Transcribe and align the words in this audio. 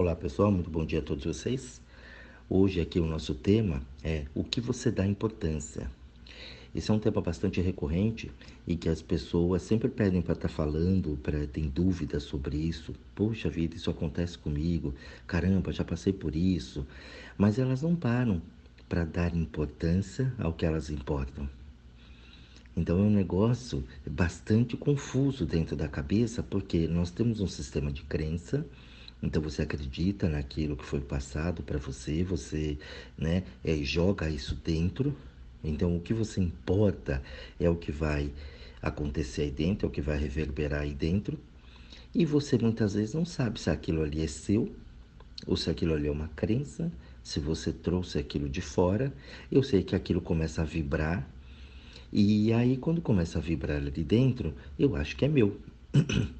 Olá 0.00 0.16
pessoal, 0.16 0.50
muito 0.50 0.70
bom 0.70 0.82
dia 0.82 1.00
a 1.00 1.02
todos 1.02 1.26
vocês. 1.26 1.78
Hoje 2.48 2.80
aqui 2.80 2.98
o 2.98 3.04
nosso 3.04 3.34
tema 3.34 3.82
é 4.02 4.24
o 4.34 4.42
que 4.42 4.58
você 4.58 4.90
dá 4.90 5.06
importância. 5.06 5.90
Esse 6.74 6.90
é 6.90 6.94
um 6.94 6.98
tema 6.98 7.20
bastante 7.20 7.60
recorrente 7.60 8.32
e 8.66 8.76
que 8.76 8.88
as 8.88 9.02
pessoas 9.02 9.60
sempre 9.60 9.90
pedem 9.90 10.22
para 10.22 10.32
estar 10.32 10.48
tá 10.48 10.54
falando, 10.54 11.18
para 11.22 11.46
ter 11.46 11.68
dúvidas 11.68 12.22
sobre 12.22 12.56
isso. 12.56 12.94
Poxa 13.14 13.50
vida, 13.50 13.76
isso 13.76 13.90
acontece 13.90 14.38
comigo. 14.38 14.94
Caramba, 15.26 15.70
já 15.70 15.84
passei 15.84 16.14
por 16.14 16.34
isso. 16.34 16.86
Mas 17.36 17.58
elas 17.58 17.82
não 17.82 17.94
param 17.94 18.40
para 18.88 19.04
dar 19.04 19.36
importância 19.36 20.32
ao 20.38 20.54
que 20.54 20.64
elas 20.64 20.88
importam. 20.88 21.46
Então 22.74 22.98
é 22.98 23.02
um 23.02 23.10
negócio 23.10 23.84
bastante 24.10 24.78
confuso 24.78 25.44
dentro 25.44 25.76
da 25.76 25.88
cabeça, 25.88 26.42
porque 26.42 26.88
nós 26.88 27.10
temos 27.10 27.42
um 27.42 27.46
sistema 27.46 27.92
de 27.92 28.02
crença 28.04 28.64
então 29.22 29.42
você 29.42 29.62
acredita 29.62 30.28
naquilo 30.28 30.76
que 30.76 30.84
foi 30.84 31.00
passado 31.00 31.62
para 31.62 31.78
você, 31.78 32.24
você 32.24 32.78
né, 33.18 33.44
é, 33.62 33.76
joga 33.76 34.30
isso 34.30 34.54
dentro. 34.54 35.14
Então 35.62 35.94
o 35.94 36.00
que 36.00 36.14
você 36.14 36.40
importa 36.40 37.22
é 37.58 37.68
o 37.68 37.76
que 37.76 37.92
vai 37.92 38.32
acontecer 38.80 39.42
aí 39.42 39.50
dentro, 39.50 39.86
é 39.86 39.88
o 39.88 39.92
que 39.92 40.00
vai 40.00 40.18
reverberar 40.18 40.82
aí 40.82 40.94
dentro. 40.94 41.38
E 42.14 42.24
você 42.24 42.56
muitas 42.58 42.94
vezes 42.94 43.14
não 43.14 43.26
sabe 43.26 43.60
se 43.60 43.68
aquilo 43.70 44.02
ali 44.02 44.22
é 44.22 44.26
seu 44.26 44.74
ou 45.46 45.56
se 45.56 45.70
aquilo 45.70 45.94
ali 45.94 46.08
é 46.08 46.10
uma 46.10 46.28
crença, 46.28 46.90
se 47.22 47.38
você 47.38 47.72
trouxe 47.72 48.18
aquilo 48.18 48.48
de 48.48 48.62
fora. 48.62 49.12
Eu 49.52 49.62
sei 49.62 49.82
que 49.82 49.94
aquilo 49.94 50.20
começa 50.20 50.62
a 50.62 50.64
vibrar. 50.64 51.28
E 52.12 52.52
aí 52.54 52.78
quando 52.78 53.02
começa 53.02 53.38
a 53.38 53.42
vibrar 53.42 53.76
ali 53.76 54.02
dentro, 54.02 54.54
eu 54.78 54.96
acho 54.96 55.14
que 55.14 55.26
é 55.26 55.28
meu. 55.28 55.60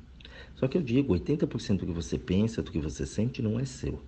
Só 0.56 0.68
que 0.68 0.76
eu 0.76 0.82
digo, 0.82 1.14
80% 1.14 1.78
do 1.78 1.86
que 1.86 1.92
você 1.92 2.18
pensa, 2.18 2.62
do 2.62 2.70
que 2.70 2.78
você 2.78 3.06
sente, 3.06 3.40
não 3.40 3.58
é 3.58 3.64
seu. 3.64 4.02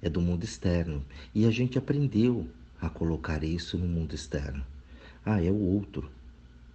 É 0.00 0.08
do 0.08 0.20
mundo 0.20 0.44
externo. 0.44 1.04
E 1.34 1.46
a 1.46 1.50
gente 1.50 1.78
aprendeu 1.78 2.48
a 2.80 2.88
colocar 2.88 3.44
isso 3.44 3.78
no 3.78 3.86
mundo 3.86 4.14
externo. 4.14 4.64
Ah, 5.24 5.42
é 5.42 5.50
o 5.50 5.58
outro. 5.58 6.10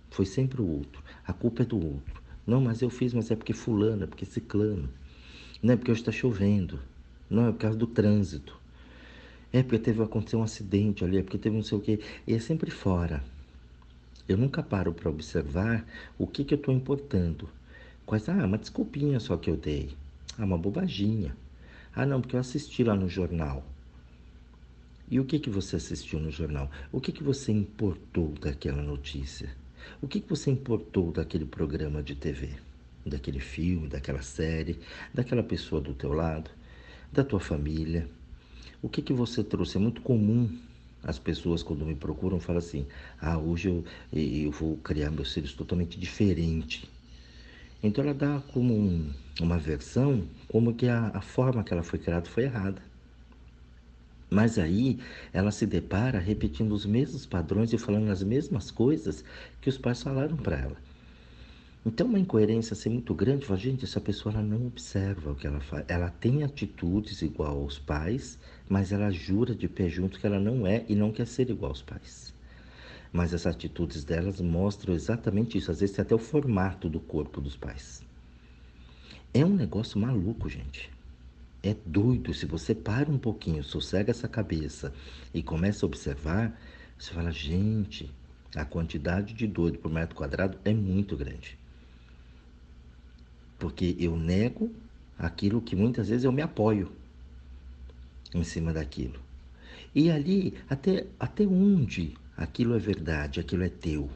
Foi 0.09 0.25
sempre 0.25 0.61
o 0.61 0.67
outro. 0.67 1.03
A 1.25 1.33
culpa 1.33 1.63
é 1.63 1.65
do 1.65 1.75
outro. 1.75 2.21
Não, 2.45 2.61
mas 2.61 2.81
eu 2.81 2.89
fiz, 2.89 3.13
mas 3.13 3.29
é 3.29 3.35
porque 3.35 3.53
fulano, 3.53 4.03
é 4.03 4.07
porque 4.07 4.25
ciclano. 4.25 4.89
Não 5.61 5.73
é 5.73 5.77
porque 5.77 5.91
hoje 5.91 6.01
está 6.01 6.11
chovendo. 6.11 6.79
Não, 7.29 7.47
é 7.47 7.51
por 7.51 7.59
causa 7.59 7.77
do 7.77 7.87
trânsito. 7.87 8.57
É 9.51 9.61
porque 9.63 9.79
teve 9.79 10.01
acontecer 10.01 10.35
um 10.37 10.43
acidente 10.43 11.03
ali, 11.03 11.17
é 11.17 11.23
porque 11.23 11.37
teve 11.37 11.55
não 11.55 11.63
sei 11.63 11.77
o 11.77 11.81
quê. 11.81 11.99
E 12.25 12.33
é 12.33 12.39
sempre 12.39 12.71
fora. 12.71 13.23
Eu 14.27 14.37
nunca 14.37 14.61
paro 14.61 14.93
para 14.93 15.09
observar 15.09 15.85
o 16.17 16.27
que, 16.27 16.43
que 16.43 16.53
eu 16.53 16.57
estou 16.57 16.73
importando. 16.73 17.49
Quais? 18.07 18.29
Ah, 18.29 18.45
uma 18.45 18.57
desculpinha 18.57 19.19
só 19.19 19.35
que 19.35 19.49
eu 19.49 19.57
dei. 19.57 19.89
Ah, 20.37 20.45
uma 20.45 20.57
bobaginha. 20.57 21.35
Ah, 21.93 22.05
não, 22.05 22.21
porque 22.21 22.37
eu 22.37 22.39
assisti 22.39 22.81
lá 22.81 22.95
no 22.95 23.09
jornal. 23.09 23.65
E 25.11 25.19
o 25.19 25.25
que, 25.25 25.37
que 25.37 25.49
você 25.49 25.75
assistiu 25.75 26.17
no 26.17 26.31
jornal? 26.31 26.71
O 26.89 27.01
que, 27.01 27.11
que 27.11 27.21
você 27.21 27.51
importou 27.51 28.29
daquela 28.39 28.81
notícia? 28.81 29.49
O 30.01 30.07
que, 30.07 30.21
que 30.21 30.29
você 30.29 30.49
importou 30.49 31.11
daquele 31.11 31.43
programa 31.43 32.01
de 32.01 32.15
TV? 32.15 32.49
Daquele 33.05 33.41
filme, 33.41 33.89
daquela 33.89 34.21
série, 34.21 34.79
daquela 35.13 35.43
pessoa 35.43 35.81
do 35.81 35.93
teu 35.93 36.13
lado, 36.13 36.49
da 37.11 37.25
tua 37.25 37.41
família? 37.41 38.09
O 38.81 38.87
que, 38.87 39.01
que 39.01 39.11
você 39.11 39.43
trouxe? 39.43 39.75
É 39.75 39.81
muito 39.81 40.01
comum 40.01 40.49
as 41.03 41.19
pessoas, 41.19 41.61
quando 41.61 41.85
me 41.85 41.95
procuram, 41.95 42.39
falam 42.39 42.59
assim: 42.59 42.87
Ah, 43.19 43.37
hoje 43.37 43.67
eu, 43.67 43.83
eu 44.13 44.51
vou 44.51 44.77
criar 44.77 45.11
meus 45.11 45.33
filhos 45.33 45.53
totalmente 45.53 45.99
diferente. 45.99 46.89
Então 47.81 48.03
ela 48.03 48.13
dá 48.13 48.41
como 48.53 48.73
um, 48.73 49.11
uma 49.39 49.57
versão 49.57 50.27
como 50.47 50.73
que 50.73 50.87
a, 50.87 51.11
a 51.13 51.21
forma 51.21 51.63
que 51.63 51.71
ela 51.71 51.83
foi 51.83 51.99
criada 51.99 52.27
foi 52.27 52.43
errada. 52.43 52.81
Mas 54.29 54.57
aí 54.57 54.99
ela 55.31 55.51
se 55.51 55.65
depara 55.65 56.19
repetindo 56.19 56.73
os 56.73 56.85
mesmos 56.85 57.25
padrões 57.25 57.71
e 57.71 57.77
falando 57.77 58.09
as 58.09 58.23
mesmas 58.23 58.71
coisas 58.71 59.23
que 59.61 59.69
os 59.69 59.77
pais 59.77 60.01
falaram 60.01 60.35
para 60.35 60.57
ela. 60.57 60.77
Então 61.85 62.07
uma 62.07 62.19
incoerência 62.19 62.73
assim 62.73 62.89
muito 62.89 63.13
grande, 63.13 63.45
fala, 63.45 63.59
gente, 63.59 63.85
essa 63.85 64.01
pessoa 64.01 64.33
ela 64.33 64.43
não 64.43 64.67
observa 64.67 65.31
o 65.31 65.35
que 65.35 65.47
ela 65.47 65.61
faz. 65.61 65.85
Ela 65.87 66.09
tem 66.09 66.43
atitudes 66.43 67.21
igual 67.21 67.61
aos 67.61 67.79
pais, 67.79 68.37
mas 68.67 68.91
ela 68.91 69.09
jura 69.11 69.55
de 69.55 69.69
pé 69.69 69.87
junto 69.87 70.19
que 70.19 70.27
ela 70.27 70.39
não 70.39 70.67
é 70.67 70.83
e 70.89 70.95
não 70.95 71.11
quer 71.11 71.27
ser 71.27 71.49
igual 71.49 71.71
aos 71.71 71.81
pais 71.81 72.36
mas 73.11 73.33
as 73.33 73.45
atitudes 73.45 74.03
delas 74.03 74.41
mostram 74.41 74.93
exatamente 74.93 75.57
isso. 75.57 75.71
Às 75.71 75.79
vezes, 75.79 75.99
até 75.99 76.13
o 76.13 76.19
formato 76.19 76.89
do 76.89 76.99
corpo 76.99 77.41
dos 77.41 77.55
pais. 77.55 78.03
É 79.33 79.45
um 79.45 79.53
negócio 79.53 79.99
maluco, 79.99 80.49
gente. 80.49 80.89
É 81.61 81.75
doido. 81.85 82.33
Se 82.33 82.45
você 82.45 82.73
para 82.73 83.09
um 83.09 83.17
pouquinho, 83.17 83.63
sossega 83.63 84.11
essa 84.11 84.27
cabeça 84.27 84.93
e 85.33 85.43
começa 85.43 85.85
a 85.85 85.87
observar, 85.87 86.59
você 86.97 87.13
fala, 87.13 87.31
gente, 87.31 88.11
a 88.55 88.65
quantidade 88.65 89.33
de 89.33 89.47
doido 89.47 89.79
por 89.79 89.91
metro 89.91 90.15
quadrado 90.15 90.57
é 90.63 90.73
muito 90.73 91.15
grande. 91.15 91.57
Porque 93.59 93.95
eu 93.99 94.15
nego 94.15 94.73
aquilo 95.17 95.61
que 95.61 95.75
muitas 95.75 96.09
vezes 96.09 96.23
eu 96.23 96.31
me 96.31 96.41
apoio 96.41 96.91
em 98.33 98.43
cima 98.43 98.71
daquilo. 98.71 99.19
E 99.93 100.11
ali, 100.11 100.53
até, 100.69 101.07
até 101.19 101.45
onde 101.45 102.15
aquilo 102.37 102.75
é 102.75 102.79
verdade, 102.79 103.39
aquilo 103.39 103.63
é 103.63 103.69
teu. 103.69 104.09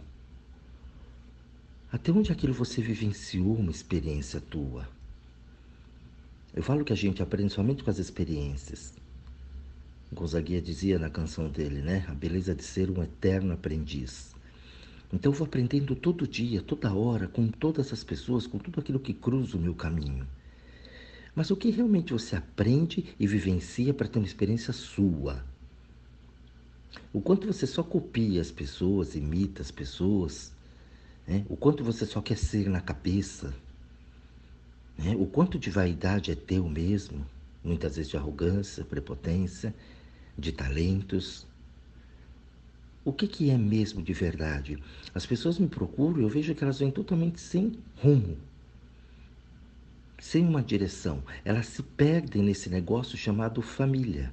Até 1.92 2.12
onde 2.12 2.32
aquilo 2.32 2.54
você 2.54 2.80
vivenciou 2.80 3.56
uma 3.56 3.72
experiência 3.72 4.40
tua? 4.40 4.88
Eu 6.54 6.62
falo 6.62 6.86
que 6.86 6.94
a 6.94 6.96
gente 6.96 7.24
aprende 7.24 7.52
somente 7.52 7.84
com 7.84 7.90
as 7.90 7.98
experiências. 7.98 8.94
Gonzaguinha 10.14 10.62
dizia 10.62 11.00
na 11.00 11.10
canção 11.10 11.50
dele, 11.50 11.82
né? 11.82 12.06
A 12.08 12.14
beleza 12.14 12.54
de 12.54 12.64
ser 12.64 12.92
um 12.92 13.02
eterno 13.02 13.54
aprendiz. 13.54 14.36
Então 15.12 15.32
eu 15.32 15.38
vou 15.38 15.48
aprendendo 15.48 15.96
todo 15.96 16.28
dia, 16.28 16.62
toda 16.62 16.94
hora, 16.94 17.28
com 17.28 17.48
todas 17.48 17.92
as 17.92 18.04
pessoas, 18.04 18.46
com 18.46 18.60
tudo 18.60 18.80
aquilo 18.80 19.00
que 19.00 19.14
cruza 19.14 19.58
o 19.58 19.62
meu 19.62 19.74
caminho. 19.74 20.28
Mas 21.34 21.50
o 21.50 21.56
que 21.56 21.72
realmente 21.72 22.14
você 22.14 22.36
aprende 22.36 23.16
e 23.20 23.26
vivencia 23.26 23.94
para 23.94 24.08
ter 24.08 24.20
uma 24.20 24.28
experiência 24.28 24.72
sua? 24.74 25.44
O 27.14 27.22
quanto 27.22 27.48
você 27.48 27.66
só 27.66 27.84
copia 27.84 28.42
as 28.42 28.52
pessoas, 28.52 29.16
imita 29.16 29.62
as 29.62 29.72
pessoas, 29.72 30.52
né? 31.28 31.46
o 31.50 31.56
quanto 31.56 31.84
você 31.84 32.06
só 32.06 32.22
quer 32.22 32.38
ser 32.38 32.70
na 32.70 32.82
cabeça, 32.82 33.54
né? 34.98 35.16
o 35.18 35.26
quanto 35.26 35.60
de 35.60 35.70
vaidade 35.70 36.32
é 36.32 36.36
teu 36.36 36.68
mesmo, 36.68 37.26
muitas 37.64 37.96
vezes 37.96 38.10
de 38.10 38.18
arrogância, 38.18 38.84
prepotência, 38.84 39.74
de 40.38 40.52
talentos. 40.52 41.46
O 43.04 43.12
que, 43.12 43.28
que 43.28 43.50
é 43.50 43.58
mesmo 43.58 44.02
de 44.02 44.14
verdade? 44.14 44.82
As 45.14 45.26
pessoas 45.26 45.58
me 45.58 45.68
procuram 45.68 46.20
e 46.20 46.24
eu 46.24 46.30
vejo 46.30 46.54
que 46.54 46.64
elas 46.64 46.80
vêm 46.80 46.92
totalmente 46.92 47.40
sem 47.40 47.78
rumo, 47.98 48.38
sem 50.20 50.46
uma 50.46 50.62
direção. 50.62 51.24
Elas 51.44 51.68
se 51.68 51.82
perdem 51.82 52.44
nesse 52.44 52.70
negócio 52.70 53.18
chamado 53.18 53.62
família. 53.62 54.32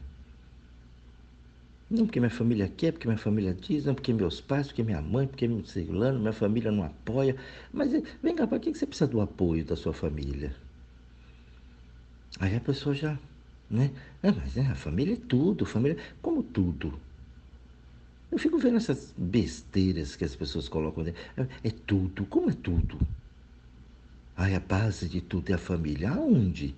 Não 1.90 2.04
porque 2.06 2.20
minha 2.20 2.30
família 2.30 2.68
quer, 2.68 2.92
porque 2.92 3.06
minha 3.08 3.18
família 3.18 3.54
diz, 3.54 3.84
não 3.86 3.94
porque 3.94 4.12
meus 4.12 4.40
pais, 4.40 4.66
porque 4.68 4.82
minha 4.82 5.00
mãe, 5.02 5.26
porque 5.26 5.48
meu 5.48 5.64
celular, 5.64 6.12
minha 6.12 6.32
família 6.32 6.70
não 6.70 6.82
apoia. 6.84 7.36
Mas 7.72 7.94
eh, 7.94 8.02
vem 8.22 8.34
cá, 8.36 8.46
para 8.46 8.58
que 8.60 8.74
você 8.74 8.86
precisa 8.86 9.08
do 9.08 9.20
apoio 9.20 9.64
da 9.64 9.74
sua 9.76 9.92
família? 9.94 10.54
Aí 12.40 12.56
a 12.56 12.60
pessoa 12.60 12.94
já, 12.94 13.18
né? 13.70 13.92
É, 14.22 14.30
mas 14.32 14.54
né, 14.56 14.68
a 14.70 14.74
família 14.74 15.14
é 15.14 15.16
tudo, 15.16 15.64
família. 15.66 15.96
Como 16.22 16.42
tudo? 16.42 17.00
Eu 18.30 18.38
fico 18.38 18.58
vendo 18.58 18.76
essas 18.76 19.12
besteiras 19.16 20.16
que 20.16 20.24
as 20.24 20.36
pessoas 20.36 20.68
colocam. 20.68 21.04
Né? 21.04 21.14
É 21.62 21.70
tudo. 21.70 22.26
Como 22.26 22.50
é 22.50 22.54
tudo? 22.54 22.98
Aí 24.36 24.54
a 24.54 24.60
base 24.60 25.06
de 25.08 25.20
tudo 25.20 25.50
é 25.50 25.54
a 25.54 25.58
família. 25.58 26.10
Aonde? 26.10 26.74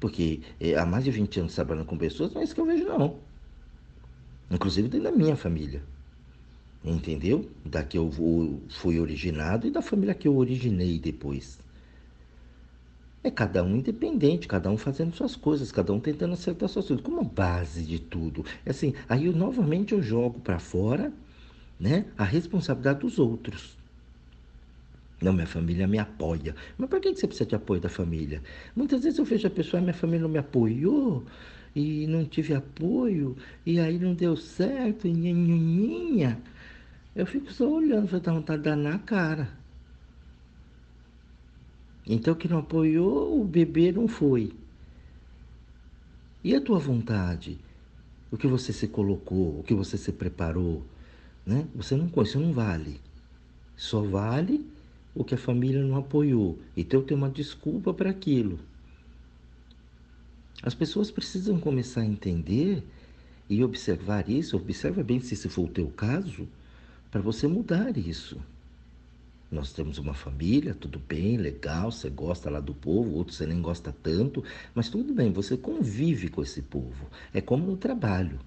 Porque 0.00 0.42
é, 0.60 0.74
há 0.74 0.84
mais 0.84 1.04
de 1.04 1.10
20 1.10 1.40
anos 1.40 1.54
trabalhando 1.54 1.86
com 1.86 1.96
pessoas, 1.96 2.32
não 2.32 2.40
é 2.40 2.44
isso 2.44 2.54
que 2.54 2.60
eu 2.60 2.66
vejo, 2.66 2.84
não. 2.84 3.31
Inclusive 4.52 4.88
da 4.88 5.10
minha 5.10 5.34
família. 5.34 5.82
Entendeu? 6.84 7.48
Da 7.64 7.82
que 7.82 7.96
eu 7.96 8.10
fui 8.68 9.00
originado 9.00 9.66
e 9.66 9.70
da 9.70 9.80
família 9.80 10.14
que 10.14 10.28
eu 10.28 10.36
originei 10.36 10.98
depois. 10.98 11.58
É 13.24 13.30
cada 13.30 13.62
um 13.62 13.76
independente, 13.76 14.48
cada 14.48 14.68
um 14.68 14.76
fazendo 14.76 15.14
suas 15.14 15.36
coisas, 15.36 15.72
cada 15.72 15.92
um 15.92 16.00
tentando 16.00 16.34
acertar 16.34 16.68
suas 16.68 16.86
coisas, 16.86 17.04
como 17.04 17.22
base 17.24 17.82
de 17.84 17.98
tudo. 18.00 18.44
É 18.66 18.70
assim, 18.70 18.92
aí 19.08 19.26
eu, 19.26 19.32
novamente 19.32 19.94
eu 19.94 20.02
jogo 20.02 20.40
para 20.40 20.58
fora, 20.58 21.12
né, 21.78 22.06
a 22.18 22.24
responsabilidade 22.24 23.00
dos 23.00 23.18
outros. 23.20 23.78
Não, 25.22 25.32
minha 25.32 25.46
família 25.46 25.86
me 25.86 25.98
apoia. 25.98 26.56
Mas 26.76 26.90
por 26.90 27.00
que 27.00 27.14
você 27.14 27.28
precisa 27.28 27.48
de 27.48 27.54
apoio 27.54 27.80
da 27.80 27.88
família? 27.88 28.42
Muitas 28.74 29.04
vezes 29.04 29.20
eu 29.20 29.24
vejo 29.24 29.46
a 29.46 29.50
pessoa, 29.50 29.80
minha 29.80 29.94
família 29.94 30.22
não 30.22 30.28
me 30.28 30.38
apoiou 30.38 31.24
e 31.74 32.06
não 32.06 32.24
tive 32.24 32.54
apoio 32.54 33.36
e 33.64 33.80
aí 33.80 33.98
não 33.98 34.14
deu 34.14 34.36
certo, 34.36 35.06
e 35.06 35.12
nhanhinha. 35.12 36.40
Eu 37.14 37.26
fico 37.26 37.52
só 37.52 37.70
olhando, 37.70 38.08
falei, 38.08 38.24
dá 38.24 38.32
vontade 38.32 38.62
de 38.62 38.70
dar 38.70 38.76
na 38.76 38.98
cara. 38.98 39.48
Então, 42.06 42.34
que 42.34 42.48
não 42.48 42.58
apoiou, 42.58 43.40
o 43.40 43.44
bebê 43.44 43.92
não 43.92 44.08
foi. 44.08 44.52
E 46.42 46.54
a 46.54 46.60
tua 46.60 46.78
vontade? 46.78 47.58
O 48.30 48.36
que 48.36 48.46
você 48.46 48.72
se 48.72 48.88
colocou, 48.88 49.60
o 49.60 49.62
que 49.62 49.74
você 49.74 49.96
se 49.96 50.10
preparou, 50.10 50.82
né? 51.46 51.66
Você 51.74 51.94
não, 51.94 52.10
isso 52.22 52.40
não 52.40 52.52
vale. 52.52 53.00
Só 53.76 54.00
vale 54.00 54.66
o 55.14 55.22
que 55.22 55.34
a 55.34 55.38
família 55.38 55.82
não 55.82 55.96
apoiou. 55.96 56.58
Então 56.76 57.02
tenho 57.02 57.18
uma 57.18 57.30
desculpa 57.30 57.92
para 57.92 58.10
aquilo. 58.10 58.58
As 60.62 60.74
pessoas 60.74 61.10
precisam 61.10 61.58
começar 61.58 62.02
a 62.02 62.06
entender 62.06 62.84
e 63.50 63.64
observar 63.64 64.30
isso. 64.30 64.56
Observa 64.56 65.02
bem 65.02 65.18
se 65.18 65.34
esse 65.34 65.48
for 65.48 65.64
o 65.64 65.68
teu 65.68 65.88
caso, 65.88 66.48
para 67.10 67.20
você 67.20 67.48
mudar 67.48 67.98
isso. 67.98 68.40
Nós 69.50 69.72
temos 69.72 69.98
uma 69.98 70.14
família, 70.14 70.72
tudo 70.72 70.98
bem, 70.98 71.36
legal, 71.36 71.90
você 71.90 72.08
gosta 72.08 72.48
lá 72.48 72.60
do 72.60 72.72
povo, 72.72 73.16
outro 73.16 73.34
você 73.34 73.44
nem 73.44 73.60
gosta 73.60 73.94
tanto, 74.02 74.42
mas 74.74 74.88
tudo 74.88 75.12
bem, 75.12 75.30
você 75.30 75.56
convive 75.56 76.28
com 76.28 76.42
esse 76.42 76.62
povo. 76.62 77.06
É 77.34 77.40
como 77.40 77.66
no 77.66 77.76
trabalho. 77.76 78.38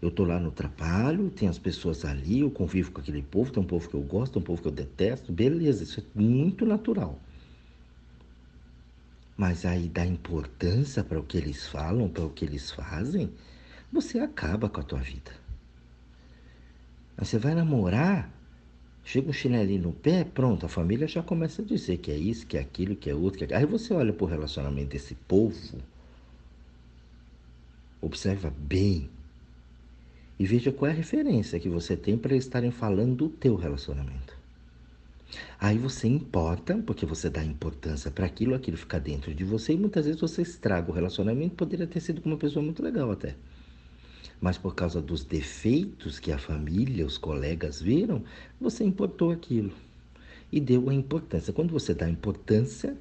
Eu 0.00 0.08
estou 0.08 0.24
lá 0.24 0.38
no 0.38 0.50
trabalho, 0.50 1.30
tem 1.30 1.48
as 1.48 1.58
pessoas 1.58 2.04
ali, 2.04 2.40
eu 2.40 2.50
convivo 2.50 2.92
com 2.92 3.00
aquele 3.00 3.22
povo, 3.22 3.50
tem 3.50 3.62
um 3.62 3.66
povo 3.66 3.88
que 3.88 3.94
eu 3.94 4.02
gosto, 4.02 4.34
tem 4.34 4.42
um 4.42 4.44
povo 4.44 4.62
que 4.62 4.68
eu 4.68 4.72
detesto, 4.72 5.32
beleza, 5.32 5.82
isso 5.82 6.00
é 6.00 6.20
muito 6.20 6.64
natural. 6.64 7.18
Mas 9.40 9.64
aí 9.64 9.88
dá 9.88 10.04
importância 10.04 11.02
para 11.02 11.18
o 11.18 11.22
que 11.22 11.38
eles 11.38 11.66
falam, 11.66 12.10
para 12.10 12.26
o 12.26 12.28
que 12.28 12.44
eles 12.44 12.70
fazem, 12.70 13.32
você 13.90 14.18
acaba 14.18 14.68
com 14.68 14.82
a 14.82 14.84
tua 14.84 14.98
vida. 14.98 15.30
Aí 17.16 17.24
você 17.24 17.38
vai 17.38 17.54
namorar, 17.54 18.30
Chega 19.02 19.30
um 19.30 19.32
chinelinho 19.32 19.84
no 19.84 19.92
pé, 19.94 20.24
pronto, 20.24 20.66
a 20.66 20.68
família 20.68 21.08
já 21.08 21.22
começa 21.22 21.62
a 21.62 21.64
dizer 21.64 21.96
que 21.96 22.10
é 22.10 22.18
isso, 22.18 22.46
que 22.46 22.58
é 22.58 22.60
aquilo, 22.60 22.94
que 22.94 23.08
é 23.08 23.14
outro. 23.14 23.38
Que 23.38 23.54
é... 23.54 23.56
Aí 23.56 23.64
você 23.64 23.94
olha 23.94 24.12
para 24.12 24.24
o 24.24 24.28
relacionamento 24.28 24.90
desse 24.90 25.14
povo, 25.14 25.78
observa 28.02 28.52
bem 28.54 29.08
e 30.38 30.44
veja 30.44 30.70
qual 30.70 30.90
é 30.90 30.92
a 30.92 30.96
referência 30.96 31.58
que 31.58 31.70
você 31.70 31.96
tem 31.96 32.18
para 32.18 32.32
eles 32.32 32.44
estarem 32.44 32.70
falando 32.70 33.16
do 33.16 33.28
teu 33.30 33.56
relacionamento. 33.56 34.39
Aí 35.58 35.78
você 35.78 36.08
importa, 36.08 36.76
porque 36.86 37.06
você 37.06 37.30
dá 37.30 37.44
importância 37.44 38.10
para 38.10 38.26
aquilo, 38.26 38.54
aquilo 38.54 38.76
fica 38.76 38.98
dentro 38.98 39.34
de 39.34 39.44
você 39.44 39.74
e 39.74 39.76
muitas 39.76 40.06
vezes 40.06 40.20
você 40.20 40.42
estraga 40.42 40.90
o 40.90 40.94
relacionamento, 40.94 41.54
poderia 41.54 41.86
ter 41.86 42.00
sido 42.00 42.20
com 42.20 42.28
uma 42.28 42.38
pessoa 42.38 42.64
muito 42.64 42.82
legal 42.82 43.10
até 43.10 43.36
mas 44.40 44.56
por 44.56 44.74
causa 44.74 45.02
dos 45.02 45.22
defeitos 45.22 46.18
que 46.18 46.32
a 46.32 46.38
família, 46.38 47.04
os 47.04 47.18
colegas 47.18 47.80
viram, 47.80 48.24
você 48.58 48.82
importou 48.82 49.30
aquilo 49.30 49.72
e 50.50 50.58
deu 50.58 50.88
a 50.88 50.94
importância. 50.94 51.52
Quando 51.52 51.70
você 51.70 51.92
dá 51.92 52.08
importância, 52.08 52.96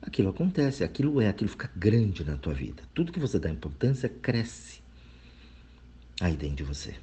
aquilo 0.00 0.28
acontece, 0.28 0.84
aquilo 0.84 1.20
é, 1.20 1.28
aquilo 1.28 1.48
fica 1.48 1.70
grande 1.74 2.22
na 2.22 2.36
tua 2.36 2.52
vida. 2.52 2.82
Tudo 2.92 3.12
que 3.12 3.18
você 3.18 3.38
dá 3.38 3.48
importância 3.48 4.08
cresce 4.08 4.82
aí 6.20 6.36
dentro 6.36 6.56
de 6.56 6.64
você. 6.64 6.94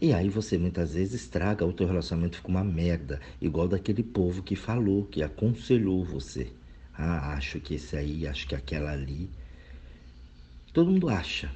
E 0.00 0.12
aí 0.12 0.28
você 0.28 0.58
muitas 0.58 0.92
vezes 0.92 1.22
estraga, 1.22 1.64
o 1.64 1.72
teu 1.72 1.86
relacionamento 1.86 2.36
fica 2.36 2.48
uma 2.48 2.62
merda, 2.62 3.18
igual 3.40 3.66
daquele 3.66 4.02
povo 4.02 4.42
que 4.42 4.54
falou, 4.54 5.06
que 5.06 5.22
aconselhou 5.22 6.04
você. 6.04 6.52
Ah, 6.92 7.32
acho 7.34 7.60
que 7.60 7.74
esse 7.74 7.96
aí, 7.96 8.26
acho 8.26 8.46
que 8.46 8.54
aquela 8.54 8.92
ali. 8.92 9.30
Todo 10.72 10.90
mundo 10.90 11.08
acha. 11.08 11.50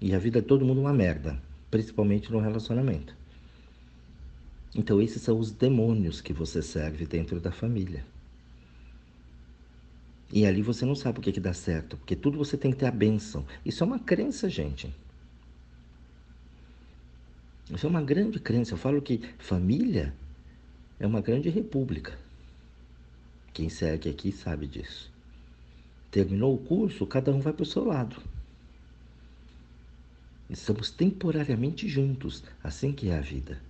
E 0.00 0.14
a 0.14 0.18
vida 0.18 0.38
é 0.38 0.42
todo 0.42 0.64
mundo 0.64 0.80
uma 0.80 0.92
merda, 0.94 1.40
principalmente 1.70 2.32
no 2.32 2.40
relacionamento. 2.40 3.14
Então 4.74 5.00
esses 5.02 5.20
são 5.20 5.38
os 5.38 5.50
demônios 5.50 6.22
que 6.22 6.32
você 6.32 6.62
serve 6.62 7.04
dentro 7.04 7.40
da 7.40 7.52
família. 7.52 8.04
E 10.32 10.46
ali 10.46 10.62
você 10.62 10.86
não 10.86 10.94
sabe 10.94 11.18
o 11.18 11.22
que, 11.22 11.32
que 11.32 11.40
dá 11.40 11.52
certo, 11.52 11.98
porque 11.98 12.16
tudo 12.16 12.38
você 12.38 12.56
tem 12.56 12.70
que 12.70 12.78
ter 12.78 12.86
a 12.86 12.90
bênção. 12.90 13.44
Isso 13.66 13.82
é 13.82 13.86
uma 13.86 13.98
crença, 13.98 14.48
gente. 14.48 14.94
Isso 17.72 17.86
é 17.86 17.88
uma 17.88 18.02
grande 18.02 18.40
crença. 18.40 18.74
Eu 18.74 18.78
falo 18.78 19.00
que 19.00 19.22
família 19.38 20.14
é 20.98 21.06
uma 21.06 21.20
grande 21.20 21.48
república. 21.48 22.18
Quem 23.52 23.68
segue 23.68 24.08
aqui 24.08 24.32
sabe 24.32 24.66
disso. 24.66 25.10
Terminou 26.10 26.54
o 26.54 26.58
curso, 26.58 27.06
cada 27.06 27.32
um 27.32 27.40
vai 27.40 27.52
para 27.52 27.62
o 27.62 27.66
seu 27.66 27.84
lado. 27.84 28.20
Estamos 30.48 30.90
temporariamente 30.90 31.88
juntos, 31.88 32.42
assim 32.62 32.92
que 32.92 33.08
é 33.08 33.16
a 33.16 33.20
vida. 33.20 33.60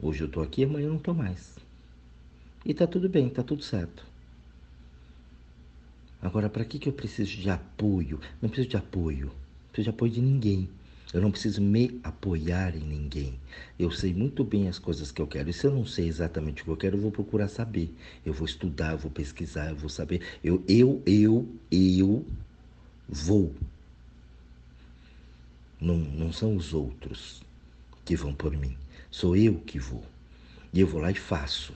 Hoje 0.00 0.22
eu 0.22 0.26
estou 0.26 0.42
aqui, 0.42 0.64
amanhã 0.64 0.86
eu 0.86 0.90
não 0.90 0.96
estou 0.96 1.14
mais. 1.14 1.58
E 2.64 2.70
está 2.70 2.86
tudo 2.86 3.08
bem, 3.08 3.26
está 3.26 3.42
tudo 3.42 3.62
certo. 3.62 4.06
Agora, 6.20 6.48
para 6.48 6.64
que, 6.64 6.78
que 6.78 6.88
eu 6.88 6.92
preciso 6.92 7.36
de 7.36 7.50
apoio? 7.50 8.20
Não 8.40 8.48
preciso 8.48 8.70
de 8.70 8.76
apoio. 8.76 9.26
Não 9.26 9.68
preciso 9.72 9.84
de 9.84 9.90
apoio 9.90 10.12
de 10.12 10.22
ninguém. 10.22 10.68
Eu 11.12 11.20
não 11.20 11.30
preciso 11.30 11.60
me 11.60 12.00
apoiar 12.02 12.74
em 12.74 12.80
ninguém. 12.80 13.38
Eu 13.78 13.90
sei 13.90 14.14
muito 14.14 14.42
bem 14.44 14.68
as 14.68 14.78
coisas 14.78 15.12
que 15.12 15.20
eu 15.20 15.26
quero. 15.26 15.50
E 15.50 15.52
se 15.52 15.66
eu 15.66 15.72
não 15.72 15.84
sei 15.84 16.06
exatamente 16.08 16.62
o 16.62 16.64
que 16.64 16.70
eu 16.70 16.76
quero, 16.76 16.96
eu 16.96 17.00
vou 17.02 17.10
procurar 17.10 17.48
saber. 17.48 17.94
Eu 18.24 18.32
vou 18.32 18.46
estudar, 18.46 18.92
eu 18.92 18.98
vou 18.98 19.10
pesquisar, 19.10 19.70
eu 19.70 19.76
vou 19.76 19.90
saber. 19.90 20.22
Eu, 20.42 20.64
eu, 20.66 21.02
eu, 21.06 21.48
eu 21.70 22.24
vou. 23.08 23.54
Não, 25.80 25.98
não 25.98 26.32
são 26.32 26.56
os 26.56 26.72
outros 26.72 27.42
que 28.04 28.16
vão 28.16 28.34
por 28.34 28.56
mim. 28.56 28.76
Sou 29.10 29.36
eu 29.36 29.58
que 29.60 29.78
vou. 29.78 30.04
E 30.72 30.80
eu 30.80 30.86
vou 30.86 31.00
lá 31.00 31.10
e 31.10 31.14
faço. 31.14 31.74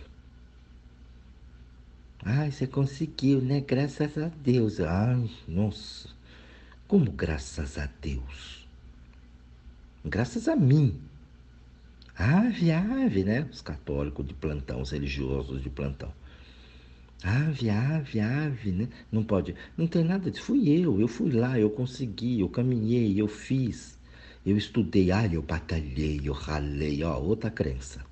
Ai, 2.24 2.50
você 2.50 2.66
conseguiu, 2.66 3.40
né? 3.40 3.60
Graças 3.60 4.18
a 4.18 4.28
Deus. 4.28 4.80
Ai, 4.80 5.30
nossa. 5.46 6.08
Como 6.88 7.10
graças 7.10 7.78
a 7.78 7.86
Deus? 8.00 8.55
Graças 10.06 10.48
a 10.48 10.56
mim. 10.56 10.98
Ave, 12.16 12.70
ave, 12.70 13.24
né? 13.24 13.46
Os 13.52 13.60
católicos 13.60 14.26
de 14.26 14.32
plantão, 14.32 14.80
os 14.80 14.90
religiosos 14.90 15.62
de 15.62 15.68
plantão. 15.68 16.12
Ave, 17.22 17.68
ave, 17.68 18.20
ave, 18.20 18.72
né? 18.72 18.88
Não 19.10 19.22
pode. 19.22 19.54
Não 19.76 19.86
tem 19.86 20.04
nada 20.04 20.30
disso. 20.30 20.44
Fui 20.44 20.68
eu, 20.68 21.00
eu 21.00 21.08
fui 21.08 21.30
lá, 21.30 21.58
eu 21.58 21.68
consegui, 21.68 22.40
eu 22.40 22.48
caminhei, 22.48 23.20
eu 23.20 23.28
fiz. 23.28 23.98
Eu 24.44 24.56
estudei, 24.56 25.10
ai, 25.10 25.30
eu 25.34 25.42
batalhei, 25.42 26.20
eu 26.24 26.32
ralei, 26.32 27.02
ó, 27.02 27.18
outra 27.18 27.50
crença. 27.50 28.04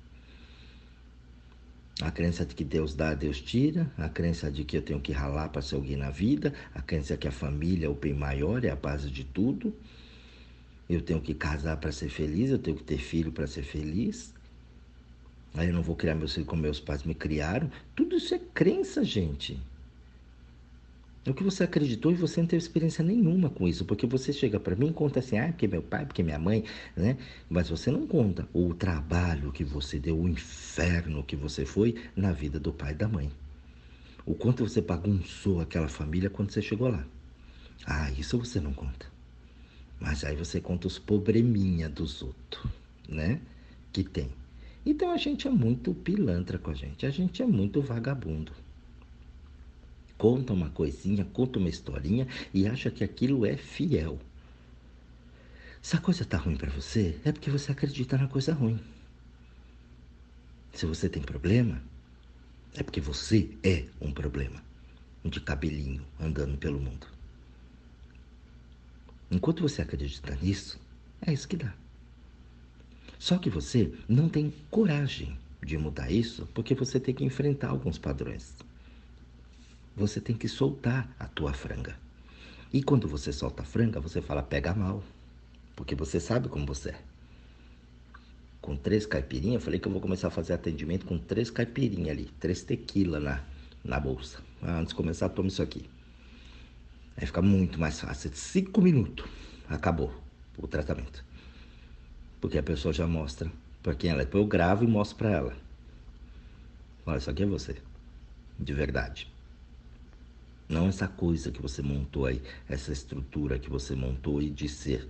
A 2.01 2.11
crença 2.11 2.45
de 2.45 2.53
que 2.53 2.65
Deus 2.65 2.93
dá, 2.93 3.13
Deus 3.13 3.41
tira, 3.41 3.89
a 3.97 4.09
crença 4.09 4.51
de 4.51 4.65
que 4.65 4.75
eu 4.75 4.81
tenho 4.81 4.99
que 4.99 5.13
ralar 5.13 5.47
para 5.47 5.61
ser 5.61 5.75
alguém 5.75 5.95
na 5.95 6.09
vida, 6.09 6.53
a 6.73 6.81
crença 6.81 7.13
de 7.13 7.21
que 7.21 7.27
a 7.29 7.31
família 7.31 7.85
é 7.85 7.89
o 7.89 7.93
bem 7.93 8.13
maior, 8.13 8.65
é 8.65 8.69
a 8.69 8.75
base 8.75 9.09
de 9.09 9.23
tudo. 9.23 9.73
Eu 10.89 11.01
tenho 11.01 11.21
que 11.21 11.33
casar 11.33 11.77
para 11.77 11.91
ser 11.91 12.09
feliz, 12.09 12.51
eu 12.51 12.59
tenho 12.59 12.77
que 12.77 12.83
ter 12.83 12.97
filho 12.97 13.31
para 13.31 13.47
ser 13.47 13.63
feliz. 13.63 14.33
Aí 15.55 15.67
eu 15.67 15.73
não 15.73 15.81
vou 15.81 15.95
criar 15.95 16.15
meus 16.15 16.33
filhos 16.33 16.47
como 16.47 16.61
meus 16.61 16.79
pais 16.79 17.03
me 17.03 17.15
criaram. 17.15 17.71
Tudo 17.95 18.17
isso 18.17 18.35
é 18.35 18.39
crença, 18.53 19.03
gente. 19.03 19.59
É 21.25 21.31
o 21.31 21.33
que 21.33 21.43
você 21.43 21.63
acreditou 21.63 22.11
e 22.11 22.15
você 22.15 22.39
não 22.39 22.47
teve 22.47 22.61
experiência 22.61 23.03
nenhuma 23.03 23.49
com 23.49 23.67
isso, 23.67 23.83
porque 23.83 24.05
você 24.05 24.31
chega 24.31 24.59
para 24.59 24.75
mim 24.75 24.89
e 24.89 24.93
conta 24.93 25.19
assim, 25.19 25.39
ah, 25.39 25.47
porque 25.47 25.67
meu 25.67 25.81
pai, 25.81 26.05
porque 26.05 26.21
minha 26.21 26.37
mãe, 26.37 26.63
né? 26.95 27.17
Mas 27.49 27.67
você 27.67 27.89
não 27.89 28.05
conta 28.05 28.47
o 28.53 28.75
trabalho 28.75 29.51
que 29.51 29.63
você 29.63 29.97
deu, 29.97 30.19
o 30.19 30.29
inferno 30.29 31.23
que 31.23 31.35
você 31.35 31.65
foi 31.65 31.95
na 32.15 32.31
vida 32.31 32.59
do 32.59 32.71
pai 32.71 32.91
e 32.91 32.95
da 32.95 33.07
mãe. 33.07 33.31
O 34.23 34.35
quanto 34.35 34.67
você 34.67 34.81
bagunçou 34.81 35.61
aquela 35.61 35.87
família 35.87 36.29
quando 36.29 36.51
você 36.51 36.61
chegou 36.61 36.89
lá. 36.89 37.03
Ah, 37.87 38.11
isso 38.11 38.37
você 38.37 38.59
não 38.59 38.73
conta. 38.73 39.14
Mas 39.99 40.23
aí 40.23 40.35
você 40.35 40.59
conta 40.59 40.87
os 40.87 40.99
probleminha 40.99 41.89
dos 41.89 42.21
outros, 42.21 42.71
né? 43.07 43.39
Que 43.91 44.03
tem. 44.03 44.29
Então 44.85 45.11
a 45.11 45.17
gente 45.17 45.47
é 45.47 45.51
muito 45.51 45.93
pilantra 45.93 46.59
com 46.59 46.69
a 46.69 46.73
gente, 46.73 47.05
a 47.05 47.09
gente 47.09 47.41
é 47.41 47.45
muito 47.45 47.81
vagabundo. 47.81 48.51
Conta 50.17 50.53
uma 50.53 50.69
coisinha, 50.69 51.25
conta 51.25 51.59
uma 51.59 51.69
historinha 51.69 52.27
e 52.53 52.67
acha 52.67 52.89
que 52.89 53.03
aquilo 53.03 53.45
é 53.45 53.57
fiel. 53.57 54.19
Se 55.81 55.95
a 55.95 55.99
coisa 55.99 56.23
tá 56.25 56.37
ruim 56.37 56.55
para 56.55 56.71
você, 56.71 57.19
é 57.23 57.31
porque 57.31 57.49
você 57.49 57.71
acredita 57.71 58.17
na 58.17 58.27
coisa 58.27 58.53
ruim. 58.53 58.79
Se 60.73 60.85
você 60.85 61.07
tem 61.09 61.21
problema, 61.21 61.81
é 62.75 62.83
porque 62.83 63.01
você 63.01 63.49
é 63.63 63.85
um 64.01 64.11
problema. 64.11 64.63
Um 65.23 65.29
de 65.29 65.39
cabelinho 65.39 66.05
andando 66.19 66.57
pelo 66.57 66.79
mundo. 66.79 67.14
Enquanto 69.31 69.61
você 69.61 69.81
acredita 69.81 70.35
nisso, 70.41 70.79
é 71.21 71.33
isso 71.33 71.47
que 71.47 71.57
dá. 71.57 71.73
Só 73.19 73.37
que 73.37 73.49
você 73.49 73.91
não 74.07 74.29
tem 74.29 74.53
coragem 74.69 75.37
de 75.63 75.77
mudar 75.77 76.11
isso 76.11 76.47
porque 76.53 76.75
você 76.75 76.99
tem 76.99 77.13
que 77.15 77.23
enfrentar 77.25 77.69
alguns 77.69 77.97
padrões. 77.97 78.55
Você 79.95 80.21
tem 80.21 80.35
que 80.35 80.47
soltar 80.47 81.13
a 81.19 81.27
tua 81.27 81.53
franga. 81.53 81.97
E 82.73 82.83
quando 82.83 83.07
você 83.07 83.31
solta 83.31 83.63
a 83.63 83.65
franga, 83.65 83.99
você 84.01 84.21
fala 84.21 84.43
pega 84.43 84.73
mal, 84.75 85.03
porque 85.75 85.95
você 85.95 86.19
sabe 86.19 86.49
como 86.49 86.65
você 86.65 86.89
é. 86.89 86.99
com 88.61 88.75
três 88.75 89.05
caipirinhas, 89.05 89.63
falei 89.63 89.79
que 89.79 89.87
eu 89.87 89.91
vou 89.91 90.01
começar 90.01 90.27
a 90.27 90.31
fazer 90.31 90.53
atendimento 90.53 91.05
com 91.05 91.17
três 91.17 91.49
caipirinhas 91.51 92.09
ali, 92.09 92.25
três 92.39 92.63
tequila 92.63 93.19
na, 93.19 93.43
na 93.83 93.99
bolsa. 93.99 94.39
Antes 94.61 94.89
de 94.89 94.95
começar, 94.95 95.29
toma 95.29 95.47
isso 95.49 95.61
aqui. 95.61 95.87
Aí 97.17 97.25
fica 97.25 97.41
muito 97.41 97.79
mais 97.79 97.99
fácil. 97.99 98.31
Cinco 98.33 98.81
minutos, 98.81 99.25
acabou 99.69 100.13
o 100.57 100.67
tratamento. 100.67 101.23
Porque 102.41 102.57
a 102.57 102.63
pessoa 102.63 102.93
já 102.93 103.07
mostra 103.07 103.51
para 103.81 103.95
quem 103.95 104.09
ela 104.09 104.21
é. 104.21 104.25
Depois 104.25 104.43
eu 104.43 104.47
gravo 104.47 104.83
e 104.83 104.87
mostro 104.87 105.17
para 105.17 105.31
ela. 105.31 105.57
Olha, 107.05 107.17
isso 107.17 107.29
aqui 107.29 107.43
é 107.43 107.45
você. 107.45 107.77
De 108.59 108.73
verdade. 108.73 109.31
Não 110.67 110.87
essa 110.87 111.07
coisa 111.07 111.51
que 111.51 111.61
você 111.61 111.81
montou 111.81 112.25
aí, 112.25 112.41
essa 112.67 112.91
estrutura 112.91 113.59
que 113.59 113.69
você 113.69 113.95
montou 113.95 114.41
e 114.41 114.49
de 114.49 114.67
ser 114.67 115.07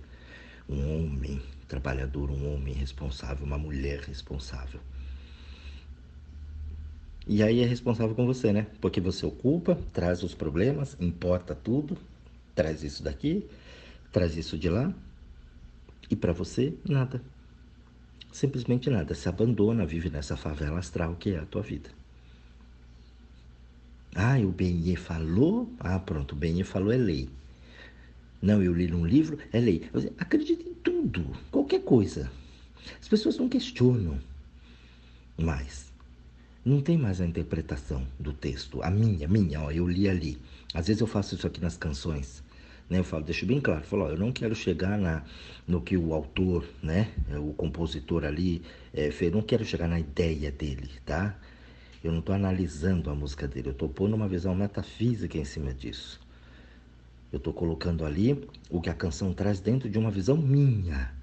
um 0.68 0.96
homem 0.96 1.40
trabalhador, 1.66 2.30
um 2.30 2.54
homem 2.54 2.74
responsável, 2.74 3.46
uma 3.46 3.56
mulher 3.56 4.00
responsável. 4.00 4.80
E 7.26 7.42
aí 7.42 7.60
é 7.60 7.66
responsável 7.66 8.14
com 8.14 8.24
você, 8.24 8.52
né? 8.52 8.66
Porque 8.80 9.00
você 9.00 9.26
ocupa, 9.26 9.76
traz 9.92 10.22
os 10.22 10.34
problemas, 10.34 10.96
importa 11.00 11.54
tudo, 11.54 11.98
traz 12.54 12.84
isso 12.84 13.02
daqui, 13.02 13.44
traz 14.12 14.36
isso 14.36 14.56
de 14.56 14.68
lá, 14.68 14.94
e 16.10 16.14
para 16.14 16.32
você, 16.32 16.74
nada. 16.88 17.20
Simplesmente 18.30 18.88
nada. 18.90 19.14
Se 19.14 19.28
abandona, 19.28 19.84
vive 19.84 20.08
nessa 20.08 20.36
favela 20.36 20.78
astral 20.78 21.16
que 21.16 21.30
é 21.30 21.38
a 21.38 21.46
tua 21.46 21.62
vida. 21.62 21.90
Ah, 24.14 24.38
o 24.38 24.50
Benê 24.50 24.96
falou? 24.96 25.70
Ah, 25.80 25.98
pronto, 25.98 26.32
o 26.32 26.36
Benê 26.36 26.64
falou 26.64 26.92
é 26.92 26.96
lei. 26.96 27.28
Não, 28.40 28.62
eu 28.62 28.72
li 28.72 28.86
num 28.86 29.04
livro, 29.04 29.38
é 29.52 29.58
lei. 29.58 29.90
Acredita 30.18 30.62
em 30.62 30.74
tudo, 30.74 31.32
qualquer 31.50 31.82
coisa. 31.82 32.30
As 33.00 33.08
pessoas 33.08 33.36
não 33.36 33.48
questionam 33.48 34.18
mais. 35.36 35.85
Não 36.66 36.80
tem 36.80 36.98
mais 36.98 37.20
a 37.20 37.24
interpretação 37.24 38.04
do 38.18 38.32
texto. 38.32 38.82
A 38.82 38.90
minha, 38.90 39.28
minha, 39.28 39.62
ó, 39.62 39.70
eu 39.70 39.86
li 39.86 40.08
ali. 40.08 40.36
Às 40.74 40.88
vezes 40.88 41.00
eu 41.00 41.06
faço 41.06 41.36
isso 41.36 41.46
aqui 41.46 41.60
nas 41.60 41.76
canções. 41.76 42.42
Né? 42.90 42.98
Eu 42.98 43.04
falo, 43.04 43.22
deixo 43.22 43.46
bem 43.46 43.60
claro, 43.60 43.84
falo, 43.84 44.02
ó, 44.02 44.08
eu 44.08 44.18
não 44.18 44.32
quero 44.32 44.52
chegar 44.52 44.98
na, 44.98 45.22
no 45.64 45.80
que 45.80 45.96
o 45.96 46.12
autor, 46.12 46.68
né, 46.82 47.12
o 47.38 47.52
compositor 47.52 48.24
ali 48.24 48.62
é, 48.92 49.12
fez, 49.12 49.32
não 49.32 49.42
quero 49.42 49.64
chegar 49.64 49.86
na 49.86 50.00
ideia 50.00 50.50
dele, 50.50 50.90
tá? 51.04 51.38
Eu 52.02 52.10
não 52.10 52.18
estou 52.18 52.34
analisando 52.34 53.10
a 53.10 53.14
música 53.14 53.46
dele, 53.46 53.68
eu 53.68 53.72
estou 53.72 53.88
pondo 53.88 54.16
uma 54.16 54.26
visão 54.26 54.52
metafísica 54.52 55.38
em 55.38 55.44
cima 55.44 55.72
disso. 55.72 56.20
Eu 57.32 57.36
estou 57.36 57.52
colocando 57.52 58.04
ali 58.04 58.44
o 58.68 58.80
que 58.80 58.90
a 58.90 58.94
canção 58.94 59.32
traz 59.32 59.60
dentro 59.60 59.88
de 59.88 59.98
uma 59.98 60.10
visão 60.10 60.36
minha. 60.36 61.14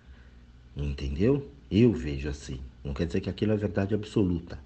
Entendeu? 0.74 1.50
Eu 1.70 1.92
vejo 1.92 2.30
assim. 2.30 2.62
Não 2.82 2.94
quer 2.94 3.08
dizer 3.08 3.20
que 3.20 3.30
aquilo 3.30 3.52
é 3.52 3.58
verdade 3.58 3.94
absoluta. 3.94 4.58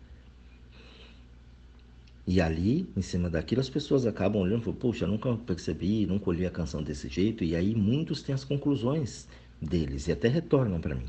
E 2.27 2.41
ali, 2.41 2.85
em 2.95 3.01
cima 3.01 3.29
daquilo, 3.29 3.61
as 3.61 3.69
pessoas 3.69 4.05
acabam 4.05 4.41
olhando 4.41 4.59
e 4.59 4.65
falam, 4.65 4.79
poxa, 4.79 5.07
nunca 5.07 5.33
percebi, 5.37 6.05
nunca 6.05 6.29
olhei 6.29 6.45
a 6.45 6.51
canção 6.51 6.83
desse 6.83 7.07
jeito. 7.07 7.41
E 7.41 7.55
aí 7.55 7.73
muitos 7.73 8.21
têm 8.21 8.35
as 8.35 8.43
conclusões 8.43 9.29
deles 9.61 10.07
e 10.07 10.11
até 10.11 10.27
retornam 10.27 10.81
para 10.81 10.93
mim. 10.93 11.05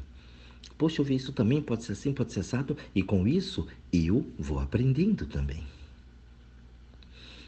Poxa, 0.79 1.01
eu 1.01 1.05
vi 1.05 1.17
isso 1.17 1.33
também, 1.33 1.61
pode 1.61 1.83
ser 1.83 1.93
assim, 1.93 2.13
pode 2.13 2.33
ser 2.33 2.41
assado. 2.41 2.77
E 2.95 3.03
com 3.03 3.27
isso, 3.27 3.67
eu 3.93 4.25
vou 4.39 4.61
aprendendo 4.61 5.27
também. 5.27 5.65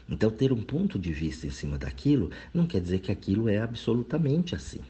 Então, 0.09 0.29
ter 0.29 0.51
um 0.51 0.61
ponto 0.61 0.99
de 0.99 1.13
vista 1.13 1.47
em 1.47 1.51
cima 1.51 1.77
daquilo 1.77 2.29
não 2.53 2.67
quer 2.67 2.81
dizer 2.81 2.99
que 2.99 3.09
aquilo 3.09 3.47
é 3.47 3.59
absolutamente 3.59 4.53
assim. 4.53 4.81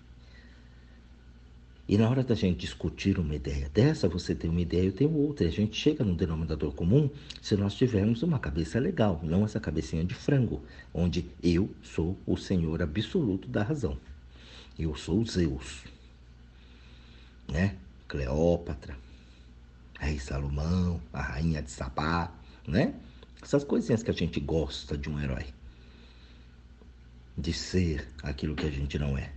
E 1.87 1.97
na 1.97 2.09
hora 2.09 2.23
da 2.23 2.35
gente 2.35 2.59
discutir 2.59 3.19
uma 3.19 3.35
ideia 3.35 3.69
dessa, 3.69 4.07
você 4.07 4.33
tem 4.33 4.49
uma 4.49 4.61
ideia, 4.61 4.85
eu 4.85 4.93
tenho 4.93 5.13
outra. 5.13 5.45
E 5.45 5.49
a 5.49 5.51
gente 5.51 5.75
chega 5.75 6.03
num 6.03 6.15
denominador 6.15 6.73
comum 6.73 7.09
se 7.41 7.55
nós 7.55 7.75
tivermos 7.75 8.23
uma 8.23 8.39
cabeça 8.39 8.79
legal, 8.79 9.19
não 9.23 9.43
essa 9.43 9.59
cabecinha 9.59 10.05
de 10.05 10.13
frango, 10.13 10.63
onde 10.93 11.25
eu 11.43 11.69
sou 11.81 12.17
o 12.25 12.37
senhor 12.37 12.81
absoluto 12.81 13.47
da 13.47 13.63
razão. 13.63 13.97
Eu 14.79 14.95
sou 14.95 15.25
Zeus. 15.25 15.83
Né? 17.51 17.75
Cleópatra, 18.07 18.95
Rei 19.99 20.19
Salomão, 20.19 21.01
a 21.11 21.21
rainha 21.21 21.61
de 21.61 21.71
Sabá, 21.71 22.31
né? 22.67 22.93
Essas 23.41 23.63
coisinhas 23.63 24.03
que 24.03 24.11
a 24.11 24.13
gente 24.13 24.39
gosta 24.39 24.97
de 24.97 25.09
um 25.09 25.19
herói. 25.19 25.45
De 27.37 27.51
ser 27.51 28.07
aquilo 28.23 28.55
que 28.55 28.65
a 28.65 28.71
gente 28.71 28.97
não 28.97 29.17
é. 29.17 29.31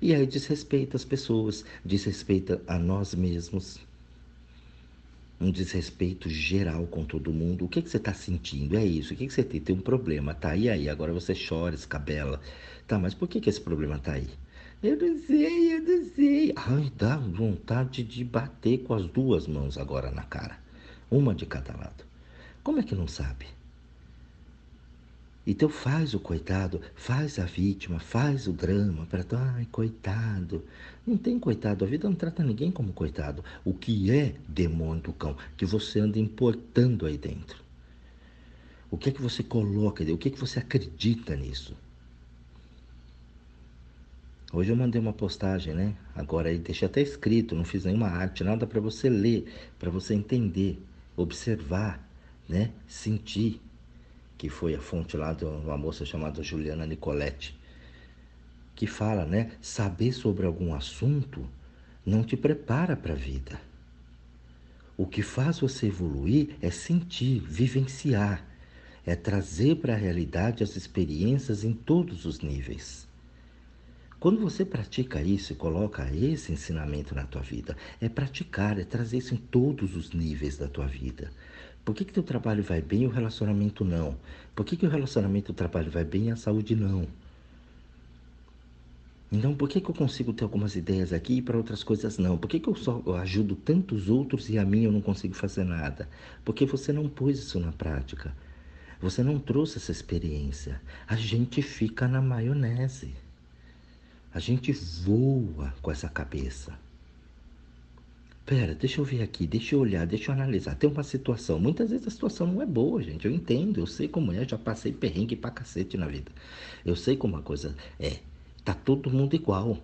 E 0.00 0.14
aí 0.14 0.26
desrespeita 0.26 0.96
as 0.96 1.04
pessoas, 1.04 1.64
desrespeita 1.84 2.62
a 2.66 2.78
nós 2.78 3.14
mesmos. 3.14 3.80
Um 5.40 5.50
desrespeito 5.50 6.28
geral 6.28 6.86
com 6.86 7.04
todo 7.04 7.32
mundo. 7.32 7.64
O 7.64 7.68
que, 7.68 7.82
que 7.82 7.90
você 7.90 7.96
está 7.96 8.14
sentindo? 8.14 8.76
É 8.76 8.84
isso. 8.84 9.12
O 9.12 9.16
que, 9.16 9.26
que 9.26 9.32
você 9.32 9.42
tem? 9.42 9.60
Tem 9.60 9.74
um 9.74 9.80
problema, 9.80 10.34
tá? 10.34 10.56
E 10.56 10.68
aí? 10.68 10.88
Agora 10.88 11.12
você 11.12 11.32
chora, 11.34 11.74
escabela. 11.74 12.40
Tá, 12.86 12.98
mas 12.98 13.14
por 13.14 13.28
que, 13.28 13.40
que 13.40 13.50
esse 13.50 13.60
problema 13.60 13.98
tá 13.98 14.12
aí? 14.12 14.28
Eu 14.82 14.96
não 14.96 15.18
sei, 15.18 15.74
eu 15.74 15.82
não 15.82 16.04
sei. 16.14 16.52
Ai, 16.54 16.92
dá 16.96 17.16
vontade 17.16 18.04
de 18.04 18.22
bater 18.24 18.78
com 18.84 18.94
as 18.94 19.06
duas 19.06 19.46
mãos 19.48 19.76
agora 19.76 20.10
na 20.10 20.22
cara. 20.22 20.58
Uma 21.10 21.34
de 21.34 21.44
cada 21.46 21.76
lado. 21.76 22.04
Como 22.62 22.78
é 22.78 22.82
que 22.82 22.94
não 22.94 23.08
sabe? 23.08 23.46
Então 25.50 25.70
faz 25.70 26.12
o 26.12 26.20
coitado, 26.20 26.78
faz 26.94 27.38
a 27.38 27.46
vítima, 27.46 27.98
faz 27.98 28.46
o 28.46 28.52
drama 28.52 29.06
para 29.06 29.24
ai, 29.54 29.66
coitado. 29.72 30.62
Não 31.06 31.16
tem 31.16 31.38
coitado, 31.38 31.86
a 31.86 31.88
vida 31.88 32.06
não 32.06 32.14
trata 32.14 32.44
ninguém 32.44 32.70
como 32.70 32.92
coitado. 32.92 33.42
O 33.64 33.72
que 33.72 34.10
é 34.10 34.34
demônio 34.46 35.04
do 35.04 35.12
cão 35.14 35.34
que 35.56 35.64
você 35.64 36.00
anda 36.00 36.18
importando 36.18 37.06
aí 37.06 37.16
dentro? 37.16 37.64
O 38.90 38.98
que 38.98 39.08
é 39.08 39.12
que 39.12 39.22
você 39.22 39.42
coloca, 39.42 40.04
o 40.04 40.18
que 40.18 40.28
é 40.28 40.30
que 40.30 40.38
você 40.38 40.58
acredita 40.58 41.34
nisso? 41.34 41.74
Hoje 44.52 44.70
eu 44.70 44.76
mandei 44.76 45.00
uma 45.00 45.14
postagem, 45.14 45.72
né? 45.72 45.96
Agora 46.14 46.50
aí 46.50 46.58
deixei 46.58 46.84
até 46.84 47.00
escrito, 47.00 47.54
não 47.54 47.64
fiz 47.64 47.86
nenhuma 47.86 48.08
arte, 48.08 48.44
nada 48.44 48.66
para 48.66 48.82
você 48.82 49.08
ler, 49.08 49.50
para 49.78 49.90
você 49.90 50.12
entender, 50.12 50.78
observar, 51.16 52.06
né? 52.46 52.70
Sentir 52.86 53.62
que 54.38 54.48
foi 54.48 54.76
a 54.76 54.80
fonte 54.80 55.16
lá 55.16 55.32
de 55.32 55.44
uma 55.44 55.76
moça 55.76 56.06
chamada 56.06 56.42
Juliana 56.42 56.86
Nicoletti, 56.86 57.58
que 58.74 58.86
fala, 58.86 59.26
né? 59.26 59.50
Saber 59.60 60.12
sobre 60.12 60.46
algum 60.46 60.72
assunto 60.72 61.44
não 62.06 62.22
te 62.22 62.36
prepara 62.36 62.96
para 62.96 63.12
a 63.12 63.16
vida. 63.16 63.60
O 64.96 65.04
que 65.04 65.22
faz 65.22 65.58
você 65.58 65.88
evoluir 65.88 66.56
é 66.62 66.70
sentir, 66.70 67.40
vivenciar, 67.40 68.46
é 69.04 69.16
trazer 69.16 69.76
para 69.76 69.94
a 69.94 69.96
realidade 69.96 70.62
as 70.62 70.76
experiências 70.76 71.64
em 71.64 71.72
todos 71.72 72.24
os 72.24 72.40
níveis. 72.40 73.08
Quando 74.20 74.40
você 74.40 74.64
pratica 74.64 75.22
isso 75.22 75.52
e 75.52 75.56
coloca 75.56 76.08
esse 76.12 76.52
ensinamento 76.52 77.14
na 77.14 77.24
tua 77.24 77.42
vida, 77.42 77.76
é 78.00 78.08
praticar, 78.08 78.78
é 78.78 78.84
trazer 78.84 79.18
isso 79.18 79.34
em 79.34 79.38
todos 79.38 79.96
os 79.96 80.12
níveis 80.12 80.56
da 80.58 80.68
tua 80.68 80.86
vida. 80.86 81.30
Por 81.88 81.94
que, 81.94 82.04
que 82.04 82.12
teu 82.12 82.22
trabalho 82.22 82.62
vai 82.62 82.82
bem 82.82 83.04
e 83.04 83.06
o 83.06 83.10
relacionamento 83.10 83.82
não? 83.82 84.14
Por 84.54 84.66
que, 84.66 84.76
que 84.76 84.84
o 84.84 84.90
relacionamento 84.90 85.50
e 85.50 85.52
o 85.52 85.54
trabalho 85.54 85.90
vai 85.90 86.04
bem 86.04 86.26
e 86.26 86.30
a 86.30 86.36
saúde 86.36 86.76
não? 86.76 87.08
Então, 89.32 89.54
por 89.54 89.70
que, 89.70 89.80
que 89.80 89.88
eu 89.88 89.94
consigo 89.94 90.34
ter 90.34 90.44
algumas 90.44 90.76
ideias 90.76 91.14
aqui 91.14 91.38
e 91.38 91.42
para 91.42 91.56
outras 91.56 91.82
coisas 91.82 92.18
não? 92.18 92.36
Por 92.36 92.46
que, 92.46 92.60
que 92.60 92.68
eu 92.68 92.74
só 92.74 93.02
eu 93.06 93.16
ajudo 93.16 93.56
tantos 93.56 94.10
outros 94.10 94.50
e 94.50 94.58
a 94.58 94.66
mim 94.66 94.82
eu 94.82 94.92
não 94.92 95.00
consigo 95.00 95.32
fazer 95.32 95.64
nada? 95.64 96.06
Porque 96.44 96.66
você 96.66 96.92
não 96.92 97.08
pôs 97.08 97.38
isso 97.38 97.58
na 97.58 97.72
prática. 97.72 98.36
Você 99.00 99.22
não 99.22 99.38
trouxe 99.38 99.78
essa 99.78 99.90
experiência. 99.90 100.82
A 101.06 101.16
gente 101.16 101.62
fica 101.62 102.06
na 102.06 102.20
maionese. 102.20 103.14
A 104.34 104.38
gente 104.38 104.72
voa 104.72 105.72
com 105.80 105.90
essa 105.90 106.10
cabeça. 106.10 106.78
Pera, 108.48 108.74
deixa 108.74 108.98
eu 108.98 109.04
ver 109.04 109.20
aqui, 109.20 109.46
deixa 109.46 109.74
eu 109.74 109.80
olhar, 109.80 110.06
deixa 110.06 110.30
eu 110.30 110.34
analisar. 110.34 110.74
Tem 110.74 110.88
uma 110.88 111.02
situação. 111.02 111.60
Muitas 111.60 111.90
vezes 111.90 112.06
a 112.06 112.10
situação 112.10 112.46
não 112.46 112.62
é 112.62 112.64
boa, 112.64 113.02
gente. 113.02 113.26
Eu 113.26 113.30
entendo, 113.30 113.78
eu 113.78 113.86
sei 113.86 114.08
como 114.08 114.32
é, 114.32 114.48
já 114.48 114.56
passei 114.56 114.90
perrengue 114.90 115.36
pra 115.36 115.50
cacete 115.50 115.98
na 115.98 116.06
vida. 116.06 116.32
Eu 116.82 116.96
sei 116.96 117.14
como 117.14 117.36
a 117.36 117.42
coisa 117.42 117.76
é. 118.00 118.20
Tá 118.64 118.72
todo 118.72 119.10
mundo 119.10 119.36
igual. 119.36 119.76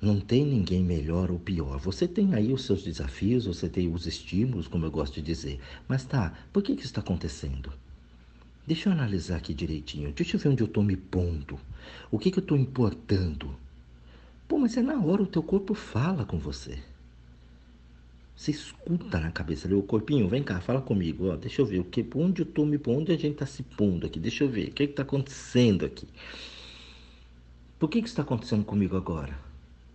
Não 0.00 0.18
tem 0.18 0.42
ninguém 0.42 0.82
melhor 0.82 1.30
ou 1.30 1.38
pior. 1.38 1.78
Você 1.80 2.08
tem 2.08 2.32
aí 2.32 2.50
os 2.50 2.64
seus 2.64 2.82
desafios, 2.82 3.44
você 3.44 3.68
tem 3.68 3.92
os 3.92 4.06
estímulos, 4.06 4.66
como 4.66 4.86
eu 4.86 4.90
gosto 4.90 5.16
de 5.16 5.20
dizer. 5.20 5.60
Mas 5.86 6.02
tá, 6.02 6.32
por 6.54 6.62
que, 6.62 6.74
que 6.74 6.80
isso 6.80 6.88
está 6.88 7.02
acontecendo? 7.02 7.70
Deixa 8.66 8.88
eu 8.88 8.94
analisar 8.94 9.36
aqui 9.36 9.52
direitinho. 9.52 10.14
Deixa 10.14 10.36
eu 10.36 10.40
ver 10.40 10.48
onde 10.48 10.62
eu 10.62 10.66
estou 10.66 10.82
me 10.82 10.96
pondo. 10.96 11.60
O 12.10 12.18
que, 12.18 12.30
que 12.30 12.38
eu 12.38 12.42
estou 12.42 12.56
importando? 12.56 13.54
Pô, 14.48 14.56
mas 14.56 14.78
é 14.78 14.82
na 14.82 14.98
hora, 14.98 15.22
o 15.22 15.26
teu 15.26 15.42
corpo 15.42 15.74
fala 15.74 16.24
com 16.24 16.38
você. 16.38 16.78
Você 18.40 18.52
escuta 18.52 19.20
na 19.20 19.30
cabeça 19.30 19.68
ali, 19.68 19.74
o 19.74 19.82
corpinho, 19.82 20.26
vem 20.26 20.42
cá, 20.42 20.62
fala 20.62 20.80
comigo, 20.80 21.28
ó, 21.28 21.36
deixa 21.36 21.60
eu 21.60 21.66
ver, 21.66 21.78
o 21.78 21.84
que, 21.84 22.02
onde 22.14 22.40
eu 22.40 22.46
tô 22.46 22.64
me 22.64 22.80
onde 22.86 23.12
a 23.12 23.16
gente 23.18 23.36
tá 23.36 23.44
se 23.44 23.62
pondo 23.62 24.06
aqui, 24.06 24.18
deixa 24.18 24.44
eu 24.44 24.48
ver, 24.48 24.68
o 24.68 24.72
que 24.72 24.86
que 24.86 24.94
tá 24.94 25.02
acontecendo 25.02 25.84
aqui? 25.84 26.08
Por 27.78 27.90
que 27.90 28.00
que 28.00 28.08
está 28.08 28.22
acontecendo 28.22 28.64
comigo 28.64 28.96
agora? 28.96 29.38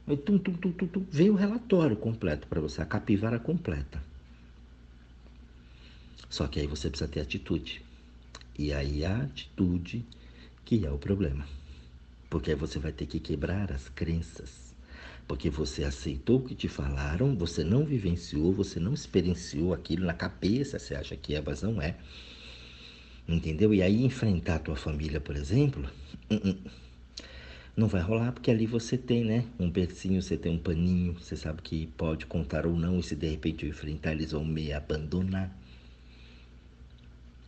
Aí, 0.06 0.16
tum, 0.16 0.38
tum, 0.38 0.54
tum, 0.54 0.72
tum, 0.74 0.86
tum, 0.86 1.06
veio 1.10 1.34
o 1.34 1.36
relatório 1.36 1.98
completo 1.98 2.46
para 2.48 2.62
você, 2.62 2.84
a 2.84 2.86
capivara 2.86 3.40
completa. 3.40 4.00
Só 6.30 6.46
que 6.46 6.60
aí 6.60 6.68
você 6.68 6.88
precisa 6.88 7.10
ter 7.10 7.22
atitude. 7.22 7.82
E 8.60 8.72
aí 8.72 9.04
a 9.04 9.24
atitude 9.24 10.06
que 10.64 10.86
é 10.86 10.92
o 10.92 11.00
problema. 11.00 11.48
Porque 12.30 12.52
aí 12.52 12.56
você 12.56 12.78
vai 12.78 12.92
ter 12.92 13.08
que 13.08 13.20
quebrar 13.20 13.72
as 13.72 13.90
crenças. 13.90 14.64
Porque 15.27 15.50
você 15.50 15.84
aceitou 15.84 16.38
o 16.38 16.44
que 16.44 16.53
te 16.53 16.67
falaram, 16.67 17.36
você 17.36 17.63
não 17.63 17.84
vivenciou, 17.84 18.53
você 18.53 18.79
não 18.79 18.94
experienciou 18.94 19.74
aquilo 19.74 20.05
na 20.05 20.13
cabeça, 20.13 20.77
você 20.77 20.94
acha 20.94 21.15
que 21.15 21.34
é, 21.34 21.41
mas 21.41 21.63
não 21.63 21.82
é. 21.82 21.96
Entendeu? 23.27 23.74
E 23.74 23.82
aí 23.82 24.03
enfrentar 24.03 24.55
a 24.55 24.60
tua 24.60 24.75
família, 24.75 25.20
por 25.20 25.36
exemplo, 25.36 25.89
uh 26.29 26.36
-uh. 26.36 26.58
não 27.75 27.88
vai 27.88 28.01
rolar, 28.01 28.32
porque 28.34 28.51
ali 28.51 28.67
você 28.67 28.98
tem, 29.00 29.25
né? 29.25 29.46
Um 29.60 29.70
bercinho, 29.70 30.22
você 30.22 30.38
tem 30.38 30.51
um 30.51 30.60
paninho, 30.60 31.13
você 31.13 31.36
sabe 31.36 31.62
que 31.63 31.88
pode 31.98 32.27
contar 32.27 32.67
ou 32.67 32.75
não, 32.77 33.00
e 33.00 33.03
se 33.03 33.15
de 33.15 33.27
repente 33.27 33.65
eu 33.65 33.70
enfrentar, 33.72 34.12
eles 34.12 34.32
vão 34.32 34.46
me 34.46 34.72
abandonar. 34.72 35.51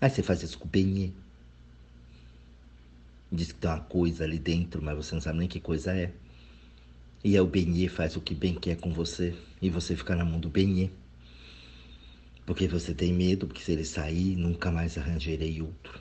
Aí 0.01 0.09
você 0.09 0.23
faz 0.23 0.41
isso 0.41 0.57
com 0.57 0.65
o 0.65 0.69
Benê. 0.69 1.11
Diz 3.31 3.51
que 3.51 3.59
tem 3.59 3.69
uma 3.69 3.81
coisa 3.81 4.23
ali 4.23 4.39
dentro, 4.39 4.81
mas 4.81 4.95
você 4.95 5.13
não 5.13 5.21
sabe 5.21 5.39
nem 5.39 5.47
que 5.47 5.59
coisa 5.59 5.93
é. 5.93 6.11
E 7.27 7.35
aí 7.35 7.41
o 7.41 7.45
Benê 7.45 7.89
faz 7.89 8.15
o 8.15 8.21
que 8.21 8.33
bem 8.33 8.55
quer 8.55 8.77
com 8.77 8.93
você, 8.93 9.35
e 9.61 9.69
você 9.69 9.97
fica 9.97 10.15
na 10.15 10.23
mão 10.23 10.39
do 10.39 10.47
Benê. 10.47 10.89
Porque 12.45 12.69
você 12.69 12.93
tem 12.93 13.11
medo, 13.13 13.47
porque 13.47 13.61
se 13.61 13.73
ele 13.73 13.83
sair, 13.83 14.37
nunca 14.37 14.71
mais 14.71 14.97
arranjarei 14.97 15.61
outro. 15.61 15.99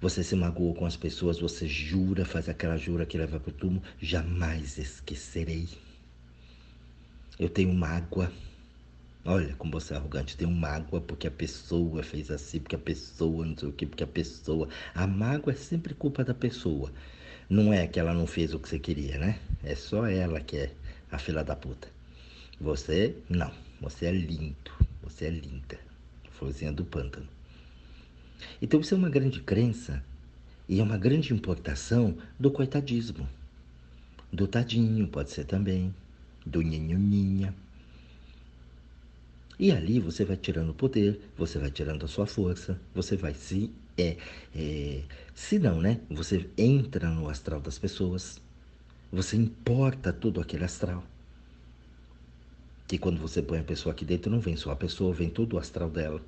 Você 0.00 0.22
se 0.22 0.36
magoou 0.36 0.74
com 0.74 0.86
as 0.86 0.96
pessoas, 0.96 1.40
você 1.40 1.66
jura, 1.66 2.24
faz 2.24 2.48
aquela 2.48 2.76
jura 2.76 3.04
que 3.04 3.18
leva 3.18 3.40
para 3.40 3.50
o 3.50 3.52
túmulo, 3.52 3.82
jamais 4.00 4.78
esquecerei. 4.78 5.68
Eu 7.36 7.48
tenho 7.48 7.74
mágoa. 7.74 8.30
Olha 9.24 9.56
como 9.56 9.72
você 9.72 9.92
é 9.92 9.96
arrogante, 9.96 10.36
tenho 10.36 10.52
mágoa 10.52 11.00
porque 11.00 11.26
a 11.26 11.32
pessoa 11.32 12.00
fez 12.04 12.30
assim, 12.30 12.60
porque 12.60 12.76
a 12.76 12.78
pessoa 12.78 13.44
não 13.44 13.56
sei 13.56 13.68
o 13.70 13.72
que, 13.72 13.84
porque 13.84 14.04
a 14.04 14.06
pessoa. 14.06 14.68
A 14.94 15.04
mágoa 15.04 15.52
é 15.52 15.56
sempre 15.56 15.94
culpa 15.94 16.22
da 16.22 16.32
pessoa. 16.32 16.92
Não 17.48 17.72
é 17.72 17.86
que 17.86 18.00
ela 18.00 18.12
não 18.12 18.26
fez 18.26 18.52
o 18.52 18.58
que 18.58 18.68
você 18.68 18.78
queria, 18.78 19.18
né? 19.18 19.38
É 19.62 19.74
só 19.74 20.06
ela 20.06 20.40
que 20.40 20.56
é 20.56 20.72
a 21.10 21.18
fila 21.18 21.44
da 21.44 21.54
puta. 21.54 21.88
Você, 22.60 23.16
não. 23.28 23.52
Você 23.80 24.06
é 24.06 24.12
lindo. 24.12 24.72
Você 25.02 25.26
é 25.26 25.30
linda. 25.30 25.78
Florzinha 26.32 26.72
do 26.72 26.84
pântano. 26.84 27.28
Então 28.60 28.80
isso 28.80 28.94
é 28.94 28.98
uma 28.98 29.08
grande 29.08 29.40
crença 29.40 30.02
e 30.68 30.80
é 30.80 30.82
uma 30.82 30.98
grande 30.98 31.32
importação 31.32 32.16
do 32.38 32.50
coitadismo. 32.50 33.28
Do 34.32 34.48
tadinho, 34.48 35.06
pode 35.06 35.30
ser 35.30 35.44
também. 35.44 35.94
Do 36.44 36.62
nhinhoninha. 36.62 37.54
E 39.58 39.70
ali 39.70 40.00
você 40.00 40.24
vai 40.24 40.36
tirando 40.36 40.70
o 40.70 40.74
poder, 40.74 41.20
você 41.36 41.58
vai 41.58 41.70
tirando 41.70 42.04
a 42.04 42.08
sua 42.08 42.26
força, 42.26 42.78
você 42.94 43.16
vai 43.16 43.34
se. 43.34 43.70
É, 43.98 44.16
é, 44.54 45.02
se 45.34 45.58
não, 45.58 45.80
né? 45.80 46.00
Você 46.10 46.48
entra 46.56 47.08
no 47.08 47.28
astral 47.28 47.60
das 47.60 47.78
pessoas, 47.78 48.40
você 49.10 49.36
importa 49.36 50.12
todo 50.12 50.40
aquele 50.40 50.64
astral 50.64 51.02
que 52.86 52.98
quando 52.98 53.20
você 53.20 53.42
põe 53.42 53.58
a 53.58 53.64
pessoa 53.64 53.92
aqui 53.92 54.04
dentro, 54.04 54.30
não 54.30 54.38
vem 54.38 54.56
só 54.56 54.70
a 54.70 54.76
pessoa, 54.76 55.12
vem 55.12 55.28
todo 55.28 55.54
o 55.54 55.58
astral 55.58 55.90
dela. 55.90 56.20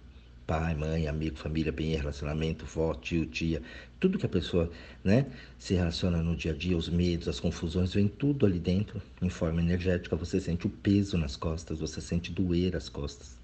Pai, 0.46 0.74
mãe, 0.74 1.06
amigo, 1.06 1.36
família, 1.36 1.70
bem, 1.70 1.94
relacionamento, 1.94 2.64
vó, 2.64 2.94
tio, 2.94 3.26
tia, 3.26 3.62
tudo 4.00 4.18
que 4.18 4.24
a 4.24 4.30
pessoa 4.30 4.70
né, 5.04 5.26
se 5.58 5.74
relaciona 5.74 6.22
no 6.22 6.34
dia 6.34 6.52
a 6.52 6.54
dia, 6.54 6.76
os 6.76 6.88
medos, 6.88 7.28
as 7.28 7.38
confusões, 7.38 7.92
vem 7.92 8.08
tudo 8.08 8.46
ali 8.46 8.58
dentro, 8.58 9.00
em 9.20 9.28
forma 9.28 9.60
energética. 9.60 10.16
Você 10.16 10.40
sente 10.40 10.66
o 10.66 10.70
peso 10.70 11.18
nas 11.18 11.36
costas, 11.36 11.80
você 11.80 12.00
sente 12.00 12.32
doer 12.32 12.74
as 12.74 12.88
costas. 12.88 13.36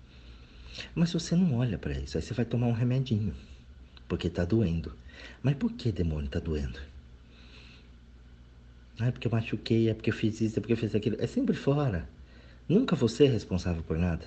Mas 0.94 1.12
você 1.12 1.36
não 1.36 1.54
olha 1.58 1.78
para 1.78 1.92
isso, 1.92 2.16
aí 2.16 2.22
você 2.22 2.32
vai 2.32 2.44
tomar 2.44 2.66
um 2.66 2.72
remedinho, 2.72 3.34
porque 4.08 4.28
está 4.28 4.44
doendo. 4.44 4.92
Mas 5.42 5.56
por 5.56 5.72
que 5.72 5.92
demônio 5.92 6.26
está 6.26 6.40
doendo? 6.40 6.80
Ah, 8.98 9.06
é 9.06 9.10
porque 9.12 9.26
eu 9.26 9.30
machuquei, 9.32 9.88
é 9.88 9.94
porque 9.94 10.10
eu 10.10 10.14
fiz 10.14 10.40
isso, 10.40 10.58
é 10.58 10.60
porque 10.60 10.72
eu 10.72 10.76
fiz 10.76 10.94
aquilo. 10.94 11.16
É 11.20 11.26
sempre 11.26 11.54
fora. 11.56 12.08
Nunca 12.68 12.96
você 12.96 13.24
é 13.26 13.28
responsável 13.28 13.82
por 13.82 13.98
nada. 13.98 14.26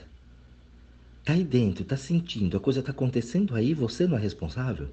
Tá 1.24 1.34
aí 1.34 1.44
dentro, 1.44 1.84
tá 1.86 1.98
sentindo, 1.98 2.58
a 2.58 2.60
coisa 2.60 2.82
tá 2.82 2.92
acontecendo 2.92 3.54
aí, 3.56 3.74
você 3.74 4.08
não 4.08 4.18
é 4.18 4.20
responsável? 4.22 4.90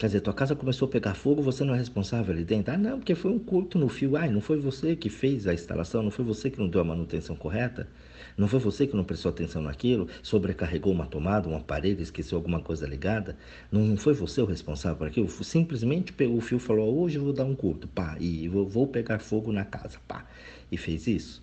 Quer 0.00 0.06
dizer, 0.06 0.22
tua 0.22 0.32
casa 0.32 0.56
começou 0.56 0.88
a 0.88 0.90
pegar 0.90 1.12
fogo, 1.12 1.42
você 1.42 1.62
não 1.62 1.74
é 1.74 1.76
responsável 1.76 2.32
ali 2.34 2.42
dentro? 2.42 2.72
Ah, 2.72 2.78
não, 2.78 2.98
porque 2.98 3.14
foi 3.14 3.30
um 3.30 3.38
curto 3.38 3.78
no 3.78 3.86
fio. 3.86 4.16
Ah, 4.16 4.26
não 4.28 4.40
foi 4.40 4.58
você 4.58 4.96
que 4.96 5.10
fez 5.10 5.46
a 5.46 5.52
instalação, 5.52 6.02
não 6.02 6.10
foi 6.10 6.24
você 6.24 6.48
que 6.48 6.58
não 6.58 6.68
deu 6.70 6.80
a 6.80 6.84
manutenção 6.84 7.36
correta? 7.36 7.86
Não 8.34 8.48
foi 8.48 8.58
você 8.58 8.86
que 8.86 8.96
não 8.96 9.04
prestou 9.04 9.28
atenção 9.28 9.60
naquilo, 9.60 10.08
sobrecarregou 10.22 10.90
uma 10.90 11.04
tomada, 11.06 11.50
um 11.50 11.54
aparelho, 11.54 12.00
esqueceu 12.00 12.38
alguma 12.38 12.62
coisa 12.62 12.86
ligada? 12.86 13.36
Não, 13.70 13.82
não 13.82 13.96
foi 13.98 14.14
você 14.14 14.40
o 14.40 14.46
responsável 14.46 14.96
por 14.96 15.06
aquilo? 15.06 15.28
Simplesmente 15.28 16.14
pegou 16.14 16.38
o 16.38 16.40
fio 16.40 16.56
e 16.56 16.60
falou: 16.60 16.98
hoje 16.98 17.16
eu 17.18 17.24
vou 17.24 17.34
dar 17.34 17.44
um 17.44 17.54
curto, 17.54 17.86
pá, 17.86 18.16
e 18.18 18.48
vou, 18.48 18.66
vou 18.66 18.86
pegar 18.86 19.18
fogo 19.18 19.52
na 19.52 19.66
casa, 19.66 19.98
pá. 20.08 20.24
E 20.72 20.78
fez 20.78 21.06
isso? 21.06 21.42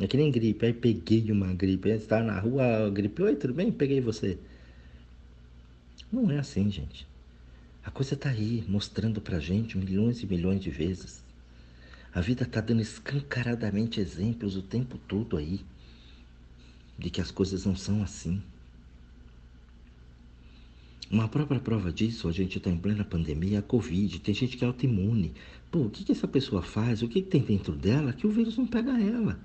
É 0.00 0.06
que 0.06 0.16
nem 0.16 0.30
gripe, 0.30 0.66
aí 0.66 0.72
peguei 0.72 1.30
uma 1.32 1.52
gripe, 1.52 1.90
aí 1.90 1.96
está 1.96 2.22
na 2.22 2.38
rua, 2.38 2.88
gripe, 2.90 3.22
oi, 3.22 3.34
tudo 3.36 3.52
bem? 3.54 3.70
Peguei 3.72 4.00
você. 4.00 4.38
Não 6.12 6.30
é 6.30 6.38
assim, 6.38 6.70
gente. 6.70 7.06
A 7.84 7.90
coisa 7.90 8.14
está 8.14 8.28
aí, 8.28 8.64
mostrando 8.68 9.20
pra 9.20 9.38
gente 9.38 9.78
milhões 9.78 10.22
e 10.22 10.26
milhões 10.26 10.60
de 10.60 10.70
vezes. 10.70 11.22
A 12.12 12.20
vida 12.20 12.42
está 12.42 12.60
dando 12.60 12.82
escancaradamente 12.82 14.00
exemplos 14.00 14.56
o 14.56 14.62
tempo 14.62 14.98
todo 14.98 15.36
aí 15.36 15.60
de 16.98 17.08
que 17.08 17.20
as 17.20 17.30
coisas 17.30 17.64
não 17.64 17.76
são 17.76 18.02
assim. 18.02 18.42
Uma 21.10 21.28
própria 21.28 21.58
prova 21.58 21.92
disso, 21.92 22.28
a 22.28 22.32
gente 22.32 22.58
está 22.58 22.70
em 22.70 22.76
plena 22.76 23.04
pandemia, 23.04 23.60
a 23.60 23.62
Covid, 23.62 24.20
tem 24.20 24.34
gente 24.34 24.56
que 24.56 24.64
é 24.64 24.66
autoimune. 24.66 25.32
Pô, 25.70 25.80
o 25.80 25.90
que, 25.90 26.04
que 26.04 26.12
essa 26.12 26.28
pessoa 26.28 26.62
faz? 26.62 27.02
O 27.02 27.08
que, 27.08 27.22
que 27.22 27.28
tem 27.28 27.42
dentro 27.42 27.74
dela 27.74 28.12
que 28.12 28.26
o 28.26 28.30
vírus 28.30 28.56
não 28.56 28.66
pega 28.66 29.00
ela? 29.00 29.40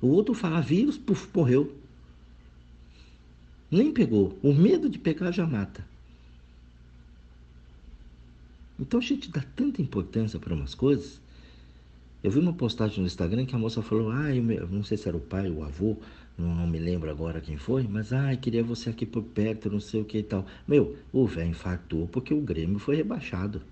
O 0.00 0.08
outro 0.08 0.34
fala 0.34 0.60
vírus, 0.60 0.98
puf, 0.98 1.28
morreu. 1.34 1.76
Nem 3.70 3.92
pegou. 3.92 4.38
O 4.42 4.52
medo 4.52 4.88
de 4.88 4.98
pegar 4.98 5.30
já 5.30 5.46
mata. 5.46 5.84
Então 8.80 8.98
a 8.98 9.02
gente 9.02 9.30
dá 9.30 9.42
tanta 9.54 9.82
importância 9.82 10.38
para 10.38 10.54
umas 10.54 10.74
coisas 10.74 11.20
eu 12.22 12.30
vi 12.30 12.38
uma 12.38 12.52
postagem 12.52 13.00
no 13.00 13.06
Instagram 13.06 13.46
que 13.46 13.54
a 13.54 13.58
moça 13.58 13.80
falou, 13.80 14.10
ah, 14.10 14.34
eu 14.34 14.68
não 14.68 14.84
sei 14.84 14.98
se 14.98 15.08
era 15.08 15.16
o 15.16 15.20
pai 15.20 15.48
ou 15.50 15.58
o 15.58 15.64
avô, 15.64 15.96
não, 16.36 16.66
me 16.66 16.78
lembro 16.78 17.10
agora 17.10 17.40
quem 17.40 17.56
foi, 17.56 17.84
mas 17.84 18.12
ah, 18.12 18.34
queria 18.36 18.62
você 18.62 18.90
aqui 18.90 19.06
por 19.06 19.22
perto, 19.22 19.70
não 19.70 19.80
sei 19.80 20.02
o 20.02 20.04
que 20.04 20.18
e 20.18 20.22
tal. 20.22 20.44
Meu, 20.68 20.98
o 21.12 21.26
velho 21.26 21.50
infartou 21.50 22.06
porque 22.08 22.34
o 22.34 22.40
Grêmio 22.40 22.78
foi 22.78 22.96
rebaixado. 22.96 23.62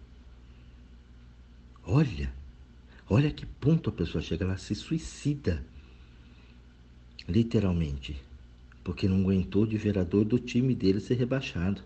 Olha, 1.85 2.33
olha 3.09 3.31
que 3.31 3.45
ponto 3.45 3.91
a 3.91 3.93
pessoa 3.93 4.23
chega, 4.23 4.45
ela 4.45 4.57
se 4.57 4.75
suicida. 4.75 5.63
Literalmente. 7.29 8.17
Porque 8.83 9.07
não 9.07 9.21
aguentou 9.21 9.67
de 9.67 9.77
vereador 9.77 10.25
do 10.25 10.39
time 10.39 10.75
dele 10.75 11.01
ser 11.01 11.15
rebaixado. 11.15 11.83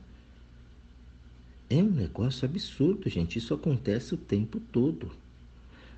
É 1.72 1.82
um 1.82 1.88
negócio 1.90 2.44
absurdo, 2.44 3.08
gente. 3.08 3.38
Isso 3.38 3.54
acontece 3.54 4.12
o 4.12 4.18
tempo 4.18 4.60
todo. 4.60 5.10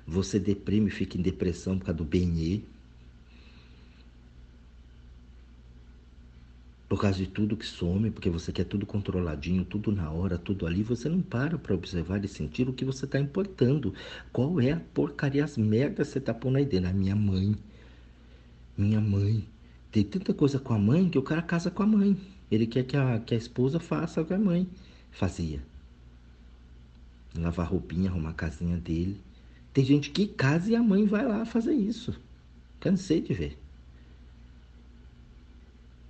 Você 0.07 0.39
deprime, 0.39 0.89
fica 0.89 1.17
em 1.17 1.21
depressão 1.21 1.77
por 1.77 1.87
causa 1.87 1.97
do 1.97 2.05
BNE. 2.05 2.63
Por 6.87 7.01
causa 7.01 7.17
de 7.17 7.27
tudo 7.27 7.57
que 7.57 7.65
some, 7.65 8.09
porque 8.09 8.29
você 8.29 8.53
quer 8.53 8.63
tudo 8.63 8.85
controladinho, 8.85 9.65
tudo 9.65 9.91
na 9.91 10.09
hora, 10.09 10.37
tudo 10.37 10.65
ali, 10.65 10.81
você 10.81 11.09
não 11.09 11.21
para 11.21 11.57
para 11.57 11.75
observar 11.75 12.23
e 12.23 12.27
sentir 12.29 12.69
o 12.69 12.73
que 12.73 12.85
você 12.85 13.03
está 13.03 13.19
importando. 13.19 13.93
Qual 14.31 14.61
é 14.61 14.71
a 14.71 14.79
porcaria, 14.79 15.43
as 15.43 15.57
merdas 15.57 16.07
que 16.07 16.13
você 16.13 16.19
está 16.19 16.33
pondo 16.33 16.57
aí 16.57 16.63
dentro? 16.63 16.89
A 16.89 16.93
minha 16.93 17.17
mãe. 17.17 17.53
Minha 18.77 19.01
mãe. 19.01 19.45
Tem 19.91 20.05
tanta 20.05 20.33
coisa 20.33 20.57
com 20.57 20.73
a 20.73 20.79
mãe 20.79 21.09
que 21.09 21.19
o 21.19 21.21
cara 21.21 21.41
casa 21.41 21.69
com 21.69 21.83
a 21.83 21.85
mãe. 21.85 22.15
Ele 22.49 22.65
quer 22.65 22.83
que 22.85 22.95
a, 22.95 23.19
que 23.19 23.35
a 23.35 23.37
esposa 23.37 23.77
faça 23.77 24.23
que 24.23 24.33
a 24.33 24.39
mãe 24.39 24.69
fazia. 25.15 25.61
Lavar 27.35 27.67
roupinha, 27.67 28.09
arrumar 28.09 28.29
a 28.29 28.33
casinha 28.33 28.77
dele. 28.77 29.19
Tem 29.73 29.83
gente 29.83 30.09
que 30.11 30.27
casa 30.27 30.69
e 30.69 30.75
a 30.75 30.83
mãe 30.83 31.05
vai 31.05 31.25
lá 31.25 31.45
fazer 31.45 31.73
isso. 31.73 32.19
Cansei 32.79 33.21
de 33.21 33.33
ver. 33.33 33.57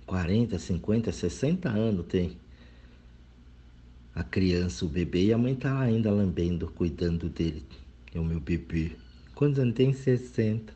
40, 0.06 0.58
50, 0.58 1.10
60 1.10 1.68
anos 1.68 2.06
tem 2.06 2.36
a 4.14 4.22
criança, 4.22 4.84
o 4.84 4.88
bebê, 4.88 5.26
e 5.26 5.32
a 5.32 5.38
mãe 5.38 5.54
tá 5.54 5.74
lá 5.74 5.82
ainda 5.82 6.10
lambendo, 6.10 6.68
cuidando 6.68 7.28
dele. 7.28 7.62
É 8.14 8.20
o 8.20 8.24
meu 8.24 8.40
bebê. 8.40 8.92
Quantos 9.34 9.58
anos 9.58 9.74
tem? 9.74 9.92
60. 9.92 10.72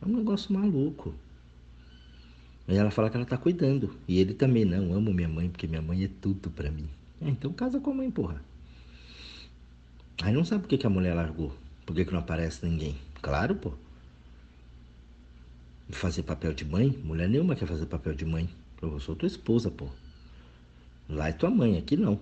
É 0.00 0.06
um 0.06 0.16
negócio 0.16 0.52
maluco. 0.52 1.14
E 2.68 2.76
ela 2.76 2.90
fala 2.90 3.08
que 3.08 3.16
ela 3.16 3.26
tá 3.26 3.36
cuidando. 3.36 3.96
E 4.08 4.18
ele 4.18 4.34
também, 4.34 4.64
não, 4.64 4.92
amo 4.92 5.12
minha 5.12 5.28
mãe, 5.28 5.48
porque 5.48 5.66
minha 5.66 5.82
mãe 5.82 6.04
é 6.04 6.10
tudo 6.20 6.50
para 6.50 6.70
mim. 6.70 6.88
É, 7.20 7.28
então 7.28 7.52
casa 7.52 7.80
com 7.80 7.90
a 7.90 7.94
mãe, 7.94 8.10
porra. 8.10 8.42
Aí 10.22 10.32
não 10.32 10.44
sabe 10.44 10.62
por 10.62 10.68
que, 10.68 10.78
que 10.78 10.86
a 10.86 10.90
mulher 10.90 11.14
largou. 11.14 11.52
Por 11.84 11.94
que, 11.94 12.04
que 12.04 12.12
não 12.12 12.20
aparece 12.20 12.66
ninguém? 12.66 12.96
Claro, 13.22 13.54
pô. 13.54 13.72
Fazer 15.90 16.24
papel 16.24 16.52
de 16.52 16.64
mãe? 16.64 16.98
Mulher 17.04 17.28
nenhuma 17.28 17.54
quer 17.54 17.66
fazer 17.66 17.86
papel 17.86 18.14
de 18.14 18.24
mãe. 18.24 18.48
Eu 18.82 18.98
sou 18.98 19.14
tua 19.14 19.28
esposa, 19.28 19.70
pô. 19.70 19.88
Lá 21.08 21.28
é 21.28 21.32
tua 21.32 21.50
mãe, 21.50 21.78
aqui 21.78 21.96
não. 21.96 22.18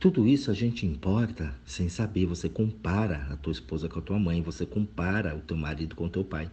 Tudo 0.00 0.26
isso 0.26 0.50
a 0.50 0.54
gente 0.54 0.84
importa 0.84 1.54
sem 1.64 1.88
saber. 1.88 2.26
Você 2.26 2.48
compara 2.48 3.28
a 3.30 3.36
tua 3.36 3.52
esposa 3.52 3.88
com 3.88 4.00
a 4.00 4.02
tua 4.02 4.18
mãe, 4.18 4.42
você 4.42 4.66
compara 4.66 5.36
o 5.36 5.40
teu 5.40 5.56
marido 5.56 5.94
com 5.94 6.06
o 6.06 6.10
teu 6.10 6.24
pai. 6.24 6.50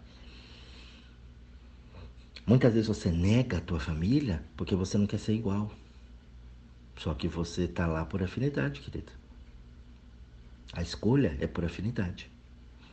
Muitas 2.46 2.74
vezes 2.74 2.88
você 2.88 3.10
nega 3.10 3.58
a 3.58 3.62
tua 3.62 3.80
família 3.80 4.44
porque 4.58 4.76
você 4.76 4.98
não 4.98 5.08
quer 5.08 5.20
ser 5.20 5.34
igual. 5.34 5.72
Só 6.98 7.14
que 7.14 7.28
você 7.28 7.64
está 7.64 7.88
lá 7.88 8.06
por 8.06 8.22
afinidade, 8.22 8.82
querida. 8.82 9.12
A 10.74 10.82
escolha 10.82 11.38
é 11.40 11.48
por 11.48 11.64
afinidade. 11.64 12.30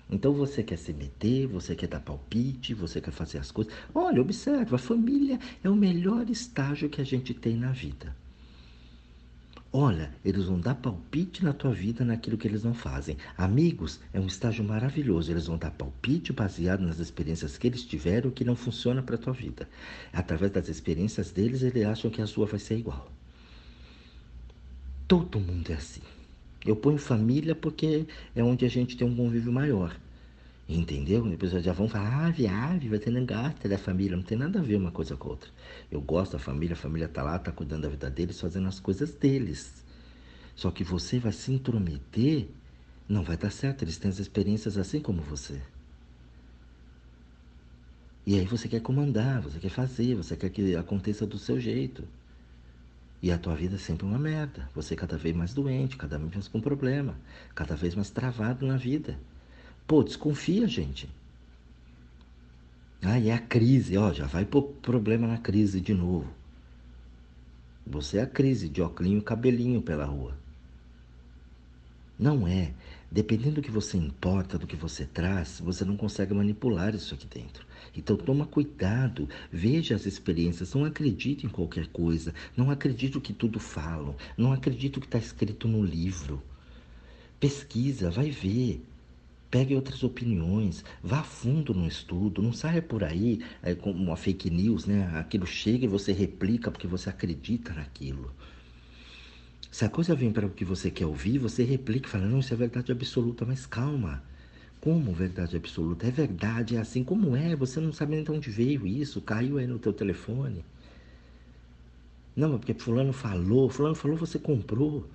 Então 0.08 0.32
você 0.32 0.62
quer 0.62 0.76
se 0.76 0.92
meter, 0.92 1.46
você 1.46 1.74
quer 1.74 1.88
dar 1.88 2.00
palpite, 2.00 2.74
você 2.74 3.00
quer 3.00 3.10
fazer 3.10 3.38
as 3.38 3.50
coisas. 3.50 3.72
Olha, 3.94 4.20
observa, 4.20 4.76
a 4.76 4.78
família 4.78 5.38
é 5.62 5.68
o 5.68 5.76
melhor 5.76 6.28
estágio 6.30 6.88
que 6.88 7.00
a 7.00 7.04
gente 7.04 7.34
tem 7.34 7.56
na 7.56 7.72
vida. 7.72 8.14
Olha, 9.72 10.12
eles 10.24 10.46
vão 10.46 10.58
dar 10.58 10.74
palpite 10.74 11.44
na 11.44 11.52
tua 11.52 11.72
vida 11.72 12.04
naquilo 12.04 12.36
que 12.36 12.48
eles 12.48 12.64
não 12.64 12.74
fazem. 12.74 13.16
Amigos 13.38 14.00
é 14.12 14.18
um 14.18 14.26
estágio 14.26 14.64
maravilhoso. 14.64 15.30
Eles 15.30 15.46
vão 15.46 15.56
dar 15.56 15.70
palpite 15.70 16.32
baseado 16.32 16.80
nas 16.80 16.98
experiências 16.98 17.56
que 17.56 17.68
eles 17.68 17.84
tiveram 17.84 18.32
que 18.32 18.42
não 18.42 18.56
funciona 18.56 19.00
para 19.00 19.14
a 19.14 19.18
tua 19.18 19.32
vida. 19.32 19.68
Através 20.12 20.50
das 20.50 20.68
experiências 20.68 21.30
deles, 21.30 21.62
eles 21.62 21.86
acham 21.86 22.10
que 22.10 22.20
a 22.20 22.26
sua 22.26 22.46
vai 22.46 22.58
ser 22.58 22.78
igual. 22.78 23.12
Todo 25.06 25.38
mundo 25.38 25.70
é 25.70 25.74
assim. 25.74 26.02
Eu 26.66 26.74
ponho 26.74 26.98
família 26.98 27.54
porque 27.54 28.06
é 28.34 28.42
onde 28.42 28.64
a 28.64 28.68
gente 28.68 28.96
tem 28.96 29.06
um 29.06 29.14
convívio 29.14 29.52
maior. 29.52 29.96
Entendeu? 30.72 31.28
Depois 31.28 31.50
já 31.50 31.72
vão 31.72 31.88
falar, 31.88 32.26
ave, 32.26 32.46
ave, 32.46 32.88
você 32.88 33.10
não 33.10 33.26
gosta 33.26 33.68
da 33.68 33.76
família. 33.76 34.16
Não 34.16 34.22
tem 34.22 34.38
nada 34.38 34.60
a 34.60 34.62
ver 34.62 34.76
uma 34.76 34.92
coisa 34.92 35.16
com 35.16 35.26
a 35.26 35.30
outra. 35.32 35.50
Eu 35.90 36.00
gosto 36.00 36.32
da 36.32 36.38
família, 36.38 36.74
a 36.74 36.76
família 36.76 37.08
tá 37.08 37.24
lá, 37.24 37.36
tá 37.40 37.50
cuidando 37.50 37.82
da 37.82 37.88
vida 37.88 38.08
deles, 38.08 38.40
fazendo 38.40 38.68
as 38.68 38.78
coisas 38.78 39.10
deles. 39.10 39.84
Só 40.54 40.70
que 40.70 40.84
você 40.84 41.18
vai 41.18 41.32
se 41.32 41.50
intrometer, 41.50 42.46
não 43.08 43.24
vai 43.24 43.36
dar 43.36 43.50
certo. 43.50 43.82
Eles 43.82 43.98
têm 43.98 44.10
as 44.12 44.20
experiências 44.20 44.78
assim 44.78 45.00
como 45.00 45.20
você. 45.22 45.60
E 48.24 48.38
aí 48.38 48.44
você 48.44 48.68
quer 48.68 48.80
comandar, 48.80 49.42
você 49.42 49.58
quer 49.58 49.70
fazer, 49.70 50.14
você 50.14 50.36
quer 50.36 50.50
que 50.50 50.76
aconteça 50.76 51.26
do 51.26 51.36
seu 51.36 51.58
jeito. 51.58 52.04
E 53.20 53.32
a 53.32 53.38
tua 53.38 53.56
vida 53.56 53.74
é 53.74 53.78
sempre 53.78 54.06
uma 54.06 54.20
merda. 54.20 54.70
Você 54.72 54.94
cada 54.94 55.16
vez 55.16 55.34
mais 55.34 55.52
doente, 55.52 55.96
cada 55.96 56.16
vez 56.16 56.32
mais 56.32 56.46
com 56.46 56.60
problema, 56.60 57.18
cada 57.56 57.74
vez 57.74 57.96
mais 57.96 58.08
travado 58.10 58.64
na 58.64 58.76
vida. 58.76 59.18
Pô, 59.90 60.04
desconfia, 60.04 60.68
gente. 60.68 61.10
Ah, 63.02 63.18
é 63.18 63.32
a 63.32 63.40
crise, 63.40 63.96
ó, 63.96 64.12
já 64.12 64.24
vai 64.24 64.44
pôr 64.44 64.62
problema 64.80 65.26
na 65.26 65.36
crise 65.36 65.80
de 65.80 65.92
novo. 65.92 66.32
Você 67.84 68.18
é 68.18 68.22
a 68.22 68.26
crise 68.28 68.68
de 68.68 68.80
óculos 68.80 69.24
cabelinho 69.24 69.82
pela 69.82 70.04
rua. 70.04 70.38
Não 72.16 72.46
é. 72.46 72.72
Dependendo 73.10 73.56
do 73.56 73.62
que 73.62 73.70
você 73.72 73.96
importa, 73.96 74.56
do 74.56 74.64
que 74.64 74.76
você 74.76 75.04
traz, 75.04 75.58
você 75.58 75.84
não 75.84 75.96
consegue 75.96 76.32
manipular 76.32 76.94
isso 76.94 77.12
aqui 77.12 77.26
dentro. 77.26 77.66
Então 77.92 78.16
toma 78.16 78.46
cuidado, 78.46 79.28
veja 79.50 79.96
as 79.96 80.06
experiências, 80.06 80.72
não 80.72 80.84
acredite 80.84 81.46
em 81.46 81.50
qualquer 81.50 81.88
coisa, 81.88 82.32
não 82.56 82.70
acredite 82.70 83.18
o 83.18 83.20
que 83.20 83.32
tudo 83.32 83.58
falam, 83.58 84.14
não 84.36 84.52
acredite 84.52 84.98
o 84.98 85.00
que 85.00 85.08
está 85.08 85.18
escrito 85.18 85.66
no 85.66 85.82
livro. 85.82 86.40
Pesquisa, 87.40 88.08
vai 88.08 88.30
ver. 88.30 88.84
Pegue 89.50 89.74
outras 89.74 90.02
opiniões, 90.04 90.84
vá 91.02 91.22
fundo 91.24 91.74
no 91.74 91.86
estudo, 91.86 92.40
não 92.40 92.52
saia 92.52 92.80
por 92.80 93.02
aí 93.02 93.40
é, 93.62 93.74
com 93.74 93.90
uma 93.90 94.16
fake 94.16 94.48
news, 94.48 94.86
né? 94.86 95.10
Aquilo 95.18 95.46
chega 95.46 95.84
e 95.84 95.88
você 95.88 96.12
replica 96.12 96.70
porque 96.70 96.86
você 96.86 97.10
acredita 97.10 97.72
naquilo. 97.74 98.32
Se 99.70 99.84
a 99.84 99.88
coisa 99.88 100.14
vem 100.14 100.32
para 100.32 100.46
o 100.46 100.50
que 100.50 100.64
você 100.64 100.90
quer 100.90 101.06
ouvir, 101.06 101.38
você 101.38 101.64
replica 101.64 102.08
e 102.08 102.10
fala, 102.10 102.26
não, 102.26 102.40
isso 102.40 102.52
é 102.52 102.56
verdade 102.56 102.92
absoluta, 102.92 103.44
mas 103.44 103.66
calma. 103.66 104.22
Como 104.80 105.12
verdade 105.12 105.56
absoluta? 105.56 106.06
É 106.06 106.10
verdade, 106.10 106.76
é 106.76 106.80
assim 106.80 107.04
como 107.04 107.36
é, 107.36 107.54
você 107.56 107.80
não 107.80 107.92
sabe 107.92 108.14
nem 108.14 108.24
de 108.24 108.30
onde 108.32 108.50
veio 108.50 108.86
isso, 108.86 109.20
caiu 109.20 109.58
aí 109.58 109.66
no 109.66 109.78
teu 109.78 109.92
telefone. 109.92 110.64
Não, 112.34 112.58
porque 112.58 112.74
fulano 112.74 113.12
falou, 113.12 113.68
fulano 113.70 113.94
falou, 113.94 114.16
você 114.16 114.38
comprou. 114.38 115.06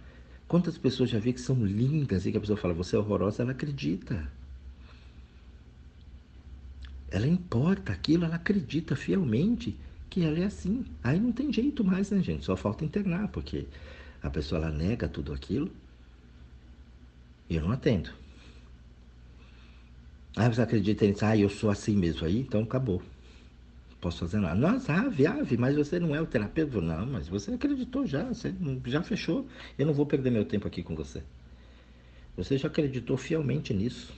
Quantas 0.48 0.78
pessoas 0.78 1.10
já 1.10 1.20
vi 1.20 1.34
que 1.34 1.42
são 1.42 1.66
lindas 1.66 2.26
e 2.26 2.32
que 2.32 2.38
a 2.38 2.42
pessoa 2.42 2.58
fala, 2.58 2.74
você 2.74 2.96
é 2.96 3.00
horrorosa, 3.00 3.42
ela 3.42 3.52
acredita. 3.52 4.32
Ela 7.10 7.28
importa 7.28 7.92
aquilo, 7.92 8.26
ela 8.26 8.36
acredita 8.36 8.96
fielmente 8.96 9.76
que 10.10 10.24
ela 10.24 10.40
é 10.40 10.46
assim. 10.46 10.86
Aí 11.04 11.20
não 11.20 11.32
tem 11.32 11.52
jeito 11.52 11.84
mais, 11.84 12.12
né, 12.12 12.22
gente? 12.22 12.46
Só 12.46 12.56
falta 12.56 12.86
internar, 12.86 13.28
porque 13.30 13.66
a 14.22 14.30
pessoa 14.30 14.62
ela 14.62 14.72
nega 14.72 15.08
tudo 15.08 15.34
aquilo 15.34 15.72
e 17.50 17.56
eu 17.56 17.62
não 17.62 17.72
atendo. 17.72 18.12
Ah, 20.36 20.50
você 20.50 20.62
acredita 20.62 21.06
nisso? 21.06 21.26
Ah, 21.26 21.38
eu 21.38 21.50
sou 21.50 21.70
assim 21.70 21.96
mesmo. 21.96 22.26
Aí, 22.26 22.40
então 22.40 22.62
acabou 22.62 23.02
posso 24.06 24.20
fazer 24.20 24.38
nada. 24.38 24.54
Nossa, 24.54 24.94
ave, 24.94 25.26
ave, 25.26 25.58
mas 25.58 25.76
você 25.76 26.00
não 26.00 26.16
é 26.16 26.22
o 26.22 26.28
terapeuta? 26.28 26.80
Não, 26.80 27.08
mas 27.08 27.28
você 27.28 27.52
acreditou 27.52 28.06
já, 28.06 28.24
você 28.24 28.54
já 28.86 29.02
fechou. 29.02 29.48
Eu 29.80 29.88
não 29.88 29.94
vou 29.96 30.06
perder 30.06 30.30
meu 30.30 30.46
tempo 30.46 30.68
aqui 30.68 30.84
com 30.84 30.96
você. 30.96 31.24
Você 32.38 32.56
já 32.56 32.68
acreditou 32.68 33.18
fielmente 33.18 33.74
nisso. 33.74 34.14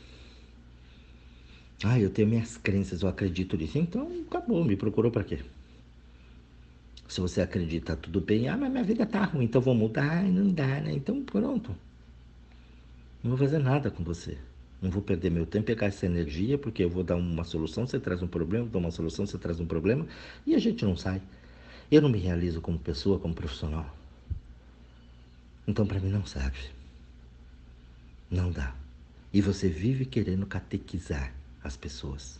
Ah, 1.86 1.97
eu 1.97 2.10
tenho 2.10 2.28
minhas 2.28 2.58
crenças, 2.58 3.02
eu 3.02 3.08
acredito 3.08 3.56
nisso. 3.56 3.78
Então, 3.78 4.12
acabou, 4.28 4.62
me 4.65 4.76
procurou 4.76 5.10
para 5.10 5.23
quê? 5.23 5.39
Se 7.08 7.21
você 7.21 7.39
acredita, 7.39 7.95
tudo 7.95 8.19
bem. 8.19 8.50
Ah, 8.50 8.58
mas 8.58 8.69
minha 8.69 8.84
vida 8.84 9.06
tá 9.06 9.23
ruim, 9.23 9.45
então 9.45 9.62
vou 9.62 9.73
mudar. 9.73 10.21
Não 10.23 10.52
dá, 10.52 10.82
né? 10.82 10.91
Então, 10.91 11.23
pronto. 11.23 11.73
Não 13.23 13.30
vou 13.30 13.38
fazer 13.38 13.60
nada 13.60 13.89
com 13.89 14.04
você. 14.04 14.38
Não 14.82 14.92
vou 14.92 15.02
perder 15.02 15.32
meu 15.32 15.46
tempo 15.46 15.66
pegar 15.66 15.88
essa 15.88 16.06
energia, 16.06 16.58
porque 16.58 16.84
eu 16.84 16.90
vou 16.90 17.04
dar 17.04 17.16
uma 17.16 17.44
solução, 17.44 17.88
você 17.88 18.00
traz 18.00 18.22
um 18.22 18.28
problema, 18.28 18.66
eu 18.66 18.70
dou 18.70 18.80
uma 18.80 18.92
solução, 18.92 19.26
você 19.26 19.38
traz 19.38 19.60
um 19.60 19.66
problema, 19.66 20.06
e 20.46 20.54
a 20.54 20.60
gente 20.60 20.86
não 20.86 20.96
sai. 20.96 21.22
Eu 21.90 22.02
não 22.02 22.10
me 22.10 22.20
realizo 22.20 22.62
como 22.62 22.78
pessoa, 22.78 23.20
como 23.20 23.34
profissional. 23.34 23.96
Então, 25.68 25.86
para 25.88 26.00
mim, 26.00 26.10
não 26.10 26.26
serve. 26.26 26.70
Não 28.30 28.52
dá. 28.52 28.76
E 29.34 29.42
você 29.42 29.68
vive 29.68 30.06
querendo 30.06 30.46
catequizar 30.46 31.34
as 31.63 31.76
pessoas. 31.76 32.40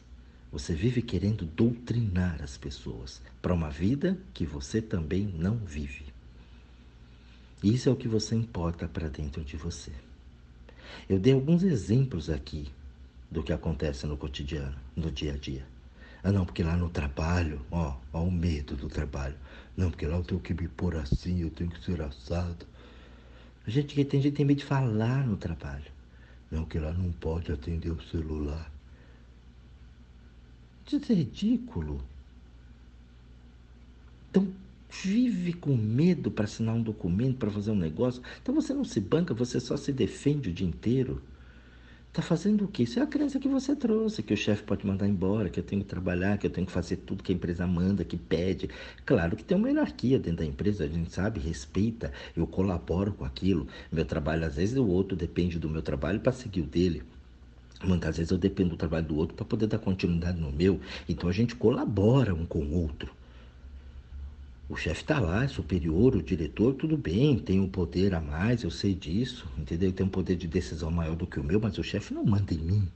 Você 0.52 0.74
vive 0.74 1.02
querendo 1.02 1.46
doutrinar 1.46 2.42
as 2.42 2.58
pessoas 2.58 3.22
para 3.42 3.54
uma 3.54 3.70
vida 3.70 4.18
que 4.34 4.46
você 4.46 4.82
também 4.82 5.26
não 5.26 5.58
vive. 5.58 6.06
Isso 7.64 7.90
é 7.90 7.92
o 7.92 7.96
que 7.96 8.08
você 8.08 8.36
importa 8.36 8.88
para 8.88 9.10
dentro 9.10 9.44
de 9.44 9.58
você. 9.58 9.92
Eu 11.10 11.20
dei 11.20 11.34
alguns 11.34 11.64
exemplos 11.64 12.30
aqui 12.30 12.70
do 13.30 13.44
que 13.44 13.54
acontece 13.54 14.06
no 14.06 14.18
cotidiano, 14.18 14.76
no 14.96 15.12
dia 15.12 15.34
a 15.34 15.38
dia. 15.38 15.66
Ah, 16.24 16.32
não, 16.32 16.46
porque 16.46 16.64
lá 16.64 16.76
no 16.76 16.90
trabalho, 16.90 17.62
ó, 17.72 17.96
ó 18.12 18.24
o 18.24 18.32
medo 18.32 18.76
do 18.76 18.88
trabalho. 18.90 19.36
Não, 19.76 19.90
porque 19.90 20.06
lá 20.06 20.18
eu 20.18 20.24
tenho 20.24 20.42
que 20.42 20.54
me 20.54 20.68
pôr 20.68 20.96
assim, 20.96 21.42
eu 21.42 21.50
tenho 21.50 21.70
que 21.70 21.84
ser 21.84 22.02
assado. 22.02 22.66
A 23.66 23.70
gente 23.70 23.94
que 23.94 24.04
tem 24.04 24.22
gente 24.22 24.36
tem 24.36 24.46
medo 24.46 24.60
de 24.60 24.66
falar 24.66 25.26
no 25.26 25.38
trabalho. 25.38 25.92
Não, 26.50 26.66
que 26.66 26.80
lá 26.80 26.92
não 26.94 27.12
pode 27.12 27.52
atender 27.52 27.92
o 27.92 28.02
celular. 28.02 28.72
Isso 30.86 31.12
é 31.12 31.16
ridículo. 31.16 32.02
Então, 34.30 34.48
vive 34.90 35.54
com 35.54 35.76
medo 35.76 36.32
para 36.32 36.46
assinar 36.46 36.76
um 36.76 36.82
documento, 36.82 37.38
para 37.38 37.52
fazer 37.52 37.72
um 37.72 37.76
negócio. 37.76 38.22
Então 38.42 38.54
você 38.56 38.74
não 38.74 38.84
se 38.84 39.00
banca, 39.00 39.34
você 39.34 39.60
só 39.60 39.78
se 39.78 39.92
defende 39.92 40.50
o 40.50 40.54
dia 40.54 40.68
inteiro. 40.68 41.22
Está 42.18 42.22
fazendo 42.22 42.66
o 42.66 42.68
quê? 42.68 42.82
Isso 42.82 42.98
é 42.98 43.04
a 43.04 43.06
crença 43.06 43.38
que 43.38 43.48
você 43.48 43.76
trouxe, 43.76 44.24
que 44.24 44.34
o 44.34 44.38
chefe 44.38 44.64
pode 44.64 44.88
mandar 44.88 45.08
embora, 45.08 45.50
que 45.50 45.60
eu 45.60 45.64
tenho 45.64 45.84
que 45.84 45.88
trabalhar, 45.88 46.40
que 46.40 46.48
eu 46.48 46.50
tenho 46.50 46.66
que 46.66 46.74
fazer 46.74 46.96
tudo 46.98 47.22
que 47.22 47.32
a 47.32 47.36
empresa 47.36 47.68
manda, 47.68 48.04
que 48.04 48.18
pede. 48.18 48.70
Claro 49.06 49.36
que 49.36 49.44
tem 49.44 49.56
uma 49.56 49.70
hierarquia 49.70 50.18
dentro 50.18 50.38
da 50.38 50.46
empresa, 50.46 50.86
a 50.86 50.88
gente 50.88 51.14
sabe, 51.14 51.40
respeita, 51.40 52.12
eu 52.36 52.48
colaboro 52.48 53.14
com 53.14 53.24
aquilo. 53.24 53.68
Meu 53.92 54.04
trabalho, 54.04 54.48
às 54.48 54.56
vezes, 54.56 54.76
o 54.78 54.88
outro 54.88 55.16
depende 55.16 55.60
do 55.60 55.70
meu 55.70 55.84
trabalho 55.84 56.20
para 56.20 56.32
seguir 56.32 56.62
o 56.62 56.66
dele. 56.66 57.04
Muitas 57.84 58.18
vezes 58.18 58.32
eu 58.32 58.38
dependo 58.40 58.72
do 58.72 58.78
trabalho 58.78 59.06
do 59.06 59.16
outro 59.16 59.36
para 59.36 59.46
poder 59.46 59.68
dar 59.68 59.78
continuidade 59.78 60.42
no 60.42 60.52
meu. 60.52 60.80
Então 61.08 61.30
a 61.30 61.34
gente 61.34 61.56
colabora 61.56 62.34
um 62.34 62.48
com 62.48 62.60
o 62.60 62.74
outro. 62.74 63.12
O 64.70 64.76
chefe 64.76 65.02
está 65.02 65.20
lá, 65.20 65.44
é 65.44 65.48
superior, 65.48 66.16
o 66.16 66.22
diretor, 66.22 66.74
tudo 66.74 66.98
bem, 66.98 67.40
tem 67.40 67.60
um 67.60 67.70
poder 67.70 68.14
a 68.14 68.20
mais, 68.20 68.64
eu 68.64 68.72
sei 68.72 68.94
disso, 68.94 69.48
entendeu? 69.58 69.94
Tem 69.94 70.06
um 70.06 70.10
poder 70.10 70.36
de 70.36 70.48
decisão 70.48 70.92
maior 70.92 71.16
do 71.16 71.26
que 71.26 71.40
o 71.40 71.44
meu, 71.44 71.60
mas 71.60 71.78
o 71.78 71.84
chefe 71.84 72.14
não 72.14 72.26
manda 72.26 72.54
em 72.54 72.58
mim. 72.58 72.90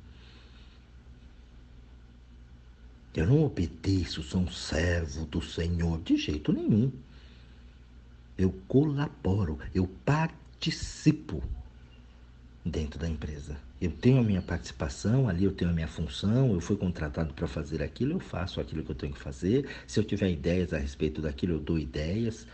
Eu 3.16 3.26
não 3.28 3.44
obedeço, 3.44 4.22
sou 4.22 4.42
um 4.42 4.52
servo 4.52 5.26
do 5.26 5.42
Senhor, 5.42 6.02
de 6.02 6.18
jeito 6.18 6.52
nenhum. 6.52 6.92
Eu 8.38 8.54
colaboro, 8.68 9.60
eu 9.74 9.88
participo 10.06 10.42
participo 10.62 11.42
dentro 12.64 13.00
da 13.00 13.10
empresa. 13.10 13.58
Eu 13.82 13.92
tenho 13.92 14.20
a 14.20 14.24
minha 14.24 14.44
participação, 14.44 15.28
ali 15.28 15.44
eu 15.44 15.52
tenho 15.52 15.72
a 15.72 15.74
minha 15.74 15.88
função, 15.88 16.54
eu 16.54 16.62
fui 16.62 16.78
contratado 16.78 17.34
para 17.34 17.48
fazer 17.48 17.82
aquilo, 17.82 18.14
eu 18.14 18.20
faço 18.20 18.62
aquilo 18.62 18.84
que 18.84 18.92
eu 18.92 18.96
tenho 18.96 19.12
que 19.12 19.20
fazer. 19.20 19.68
Se 19.88 20.00
eu 20.00 20.04
tiver 20.04 20.30
ideias 20.30 20.72
a 20.72 20.78
respeito 20.78 21.20
daquilo, 21.20 21.54
eu 21.56 21.60
dou 21.60 21.80
ideias. 21.80 22.46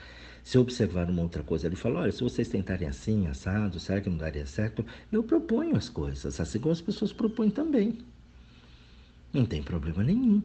Se 0.42 0.58
eu 0.58 0.62
observar 0.62 1.10
uma 1.10 1.22
outra 1.22 1.44
coisa, 1.44 1.68
ele 1.68 1.76
fala: 1.76 2.00
olha, 2.00 2.12
se 2.14 2.24
vocês 2.24 2.48
tentarem 2.48 2.88
assim, 2.88 3.28
assado, 3.28 3.78
será 3.78 4.00
que 4.00 4.10
não 4.10 4.16
daria 4.16 4.46
certo? 4.46 4.86
Eu 5.12 5.22
proponho 5.22 5.76
as 5.76 5.90
coisas, 5.90 6.40
assim 6.40 6.60
como 6.60 6.72
as 6.72 6.80
pessoas 6.80 7.12
propõem 7.12 7.50
também. 7.50 7.98
Não 9.34 9.46
tem 9.46 9.62
problema 9.62 10.04
nenhum. 10.04 10.42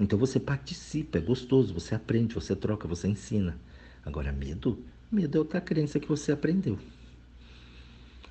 Então 0.00 0.18
você 0.18 0.40
participa, 0.40 1.18
é 1.18 1.20
gostoso, 1.20 1.72
você 1.72 1.94
aprende, 1.94 2.34
você 2.34 2.56
troca, 2.56 2.88
você 2.88 3.06
ensina. 3.06 3.56
Agora, 4.04 4.32
medo? 4.32 4.84
Medo 5.12 5.36
é 5.36 5.38
outra 5.38 5.60
crença 5.60 6.00
que 6.00 6.08
você 6.08 6.32
aprendeu. 6.32 6.76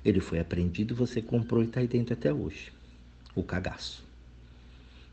Ele 0.04 0.20
foi 0.20 0.38
aprendido, 0.38 0.94
você 0.94 1.22
comprou 1.22 1.62
e 1.62 1.66
está 1.66 1.80
aí 1.80 1.88
dentro 1.88 2.12
até 2.12 2.32
hoje. 2.32 2.72
O 3.34 3.42
cagaço. 3.42 4.04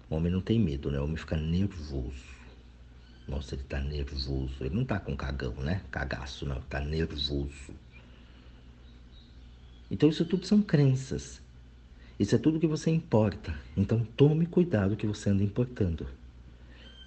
O 0.09 0.15
homem 0.15 0.31
não 0.31 0.41
tem 0.41 0.59
medo, 0.59 0.91
né? 0.91 0.99
O 0.99 1.05
homem 1.05 1.15
fica 1.15 1.37
nervoso. 1.37 2.31
Nossa, 3.27 3.55
ele 3.55 3.61
está 3.61 3.79
nervoso. 3.79 4.53
Ele 4.59 4.75
não 4.75 4.81
está 4.81 4.99
com 4.99 5.15
cagão, 5.15 5.53
né? 5.55 5.81
Cagaço, 5.89 6.45
não. 6.45 6.57
Está 6.57 6.81
nervoso. 6.81 7.73
Então, 9.89 10.09
isso 10.09 10.25
tudo 10.25 10.45
são 10.45 10.61
crenças. 10.61 11.41
Isso 12.19 12.35
é 12.35 12.37
tudo 12.37 12.59
que 12.59 12.67
você 12.67 12.91
importa. 12.91 13.57
Então, 13.75 14.05
tome 14.17 14.45
cuidado 14.45 14.97
que 14.97 15.07
você 15.07 15.29
anda 15.29 15.43
importando. 15.43 16.05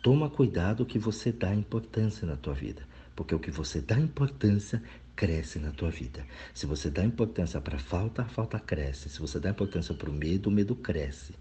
Toma 0.03 0.31
cuidado 0.31 0.87
que 0.87 0.99
você 0.99 1.31
dá 1.31 1.55
importância 1.55 2.27
na 2.27 2.37
tua 2.37 2.55
vida. 2.55 2.83
Porque 3.15 3.35
o 3.35 3.39
que 3.39 3.51
você 3.51 3.81
dá 3.81 3.99
importância 3.99 4.83
cresce 5.17 5.59
na 5.59 5.71
tua 5.71 5.91
vida. 5.91 6.27
Se 6.53 6.67
você 6.67 6.91
dá 6.91 7.05
importância 7.05 7.61
para 7.61 7.77
a 7.77 7.81
falta, 7.81 8.23
a 8.23 8.29
falta 8.29 8.59
cresce. 8.59 9.09
Se 9.09 9.21
você 9.21 9.39
dá 9.39 9.51
importância 9.51 9.95
para 9.95 10.11
o 10.11 10.13
medo, 10.13 10.49
o 10.49 10.53
medo 10.53 10.75
cresce. 10.75 11.35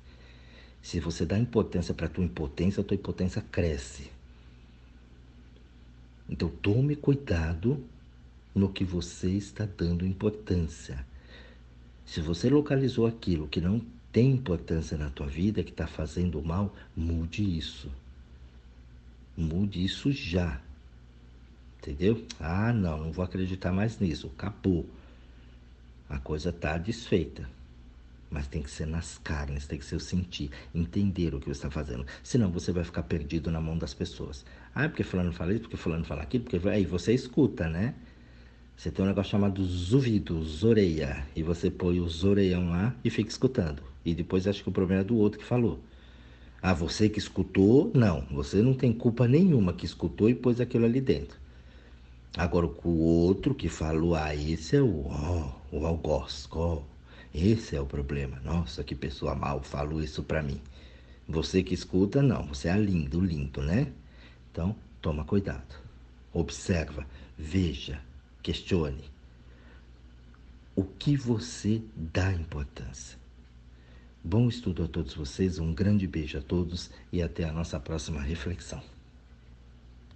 Se 0.81 0.99
você 0.99 1.25
dá 1.25 1.37
importância 1.37 1.93
para 1.93 2.07
a 2.07 2.09
tua 2.09 2.23
impotência, 2.23 2.81
a 2.81 2.83
tua 2.83 2.95
impotência 2.95 3.41
cresce. 3.51 4.11
Então 6.29 6.49
tome 6.49 6.95
cuidado 6.95 7.83
no 8.53 8.69
que 8.69 8.83
você 8.83 9.29
está 9.31 9.65
dando 9.65 10.05
importância. 10.05 11.05
Se 12.05 12.21
você 12.21 12.49
localizou 12.49 13.07
aquilo 13.07 13.47
que 13.47 13.61
não 13.61 13.81
tem 14.11 14.31
importância 14.31 14.97
na 14.97 15.09
tua 15.09 15.25
vida, 15.25 15.63
que 15.63 15.71
está 15.71 15.87
fazendo 15.87 16.41
mal, 16.41 16.75
mude 16.95 17.43
isso. 17.57 17.89
Mude 19.35 19.83
isso 19.83 20.11
já. 20.11 20.61
Entendeu? 21.83 22.25
Ah, 22.39 22.71
não, 22.71 22.97
não 22.97 23.11
vou 23.11 23.25
acreditar 23.25 23.73
mais 23.73 23.99
nisso. 23.99 24.31
Acabou. 24.37 24.85
A 26.09 26.17
coisa 26.17 26.49
está 26.49 26.77
desfeita. 26.77 27.49
Mas 28.31 28.47
tem 28.47 28.63
que 28.63 28.71
ser 28.71 28.87
nas 28.87 29.17
carnes, 29.17 29.67
tem 29.67 29.77
que 29.77 29.85
ser 29.85 29.97
o 29.97 29.99
sentir, 29.99 30.49
entender 30.73 31.35
o 31.35 31.39
que 31.39 31.45
você 31.45 31.51
está 31.51 31.69
fazendo. 31.69 32.05
Senão 32.23 32.49
você 32.49 32.71
vai 32.71 32.85
ficar 32.85 33.03
perdido 33.03 33.51
na 33.51 33.59
mão 33.59 33.77
das 33.77 33.93
pessoas. 33.93 34.45
Ah, 34.73 34.87
porque 34.87 35.03
fulano 35.03 35.33
fala 35.33 35.51
isso, 35.51 35.63
porque 35.63 35.77
fulano 35.77 36.05
fala 36.05 36.23
aquilo, 36.23 36.45
porque 36.45 36.67
aí 36.69 36.85
você 36.85 37.13
escuta, 37.13 37.67
né? 37.67 37.93
Você 38.77 38.89
tem 38.89 39.03
um 39.03 39.07
negócio 39.07 39.31
chamado 39.31 39.61
ouvidos, 39.61 40.63
orelha, 40.63 41.27
e 41.35 41.43
você 41.43 41.69
põe 41.69 41.99
os 41.99 42.23
orelhão 42.23 42.69
lá 42.69 42.95
e 43.03 43.09
fica 43.09 43.29
escutando. 43.29 43.83
E 44.05 44.15
depois 44.15 44.47
acha 44.47 44.63
que 44.63 44.69
o 44.69 44.71
problema 44.71 45.01
é 45.01 45.03
do 45.03 45.17
outro 45.17 45.37
que 45.37 45.45
falou. 45.45 45.79
Ah, 46.61 46.73
você 46.73 47.09
que 47.09 47.19
escutou, 47.19 47.91
não, 47.93 48.21
você 48.31 48.61
não 48.61 48.73
tem 48.73 48.93
culpa 48.93 49.27
nenhuma 49.27 49.73
que 49.73 49.85
escutou 49.85 50.29
e 50.29 50.33
pôs 50.33 50.59
aquilo 50.59 50.85
ali 50.85 51.01
dentro. 51.01 51.42
Agora, 52.35 52.65
o 52.65 52.89
outro 52.89 53.53
que 53.53 53.69
falou, 53.69 54.15
ah, 54.15 54.35
esse 54.35 54.75
é 54.75 54.81
o, 54.81 55.05
oh, 55.05 55.77
o 55.77 55.85
algoz, 55.85 56.47
oh, 56.51 56.81
esse 57.33 57.75
é 57.75 57.81
o 57.81 57.85
problema. 57.85 58.39
Nossa, 58.43 58.83
que 58.83 58.95
pessoa 58.95 59.35
mal 59.35 59.61
falou 59.61 60.01
isso 60.01 60.23
para 60.23 60.41
mim. 60.41 60.59
Você 61.27 61.61
que 61.61 61.75
escuta, 61.75 62.23
não, 62.23 62.47
você 62.47 62.69
é 62.69 62.77
lindo, 62.77 63.21
lindo, 63.21 63.61
né? 63.61 63.91
Então, 64.51 64.75
toma 64.99 65.23
cuidado. 65.23 65.75
Observa, 66.33 67.05
veja, 67.37 68.01
questione. 68.41 69.03
O 70.75 70.83
que 70.83 71.15
você 71.15 71.83
dá 71.95 72.33
importância? 72.33 73.17
Bom 74.23 74.49
estudo 74.49 74.85
a 74.85 74.87
todos 74.87 75.13
vocês, 75.13 75.59
um 75.59 75.71
grande 75.71 76.07
beijo 76.07 76.39
a 76.39 76.41
todos 76.41 76.89
e 77.11 77.21
até 77.21 77.43
a 77.43 77.53
nossa 77.53 77.79
próxima 77.79 78.21
reflexão. 78.21 78.81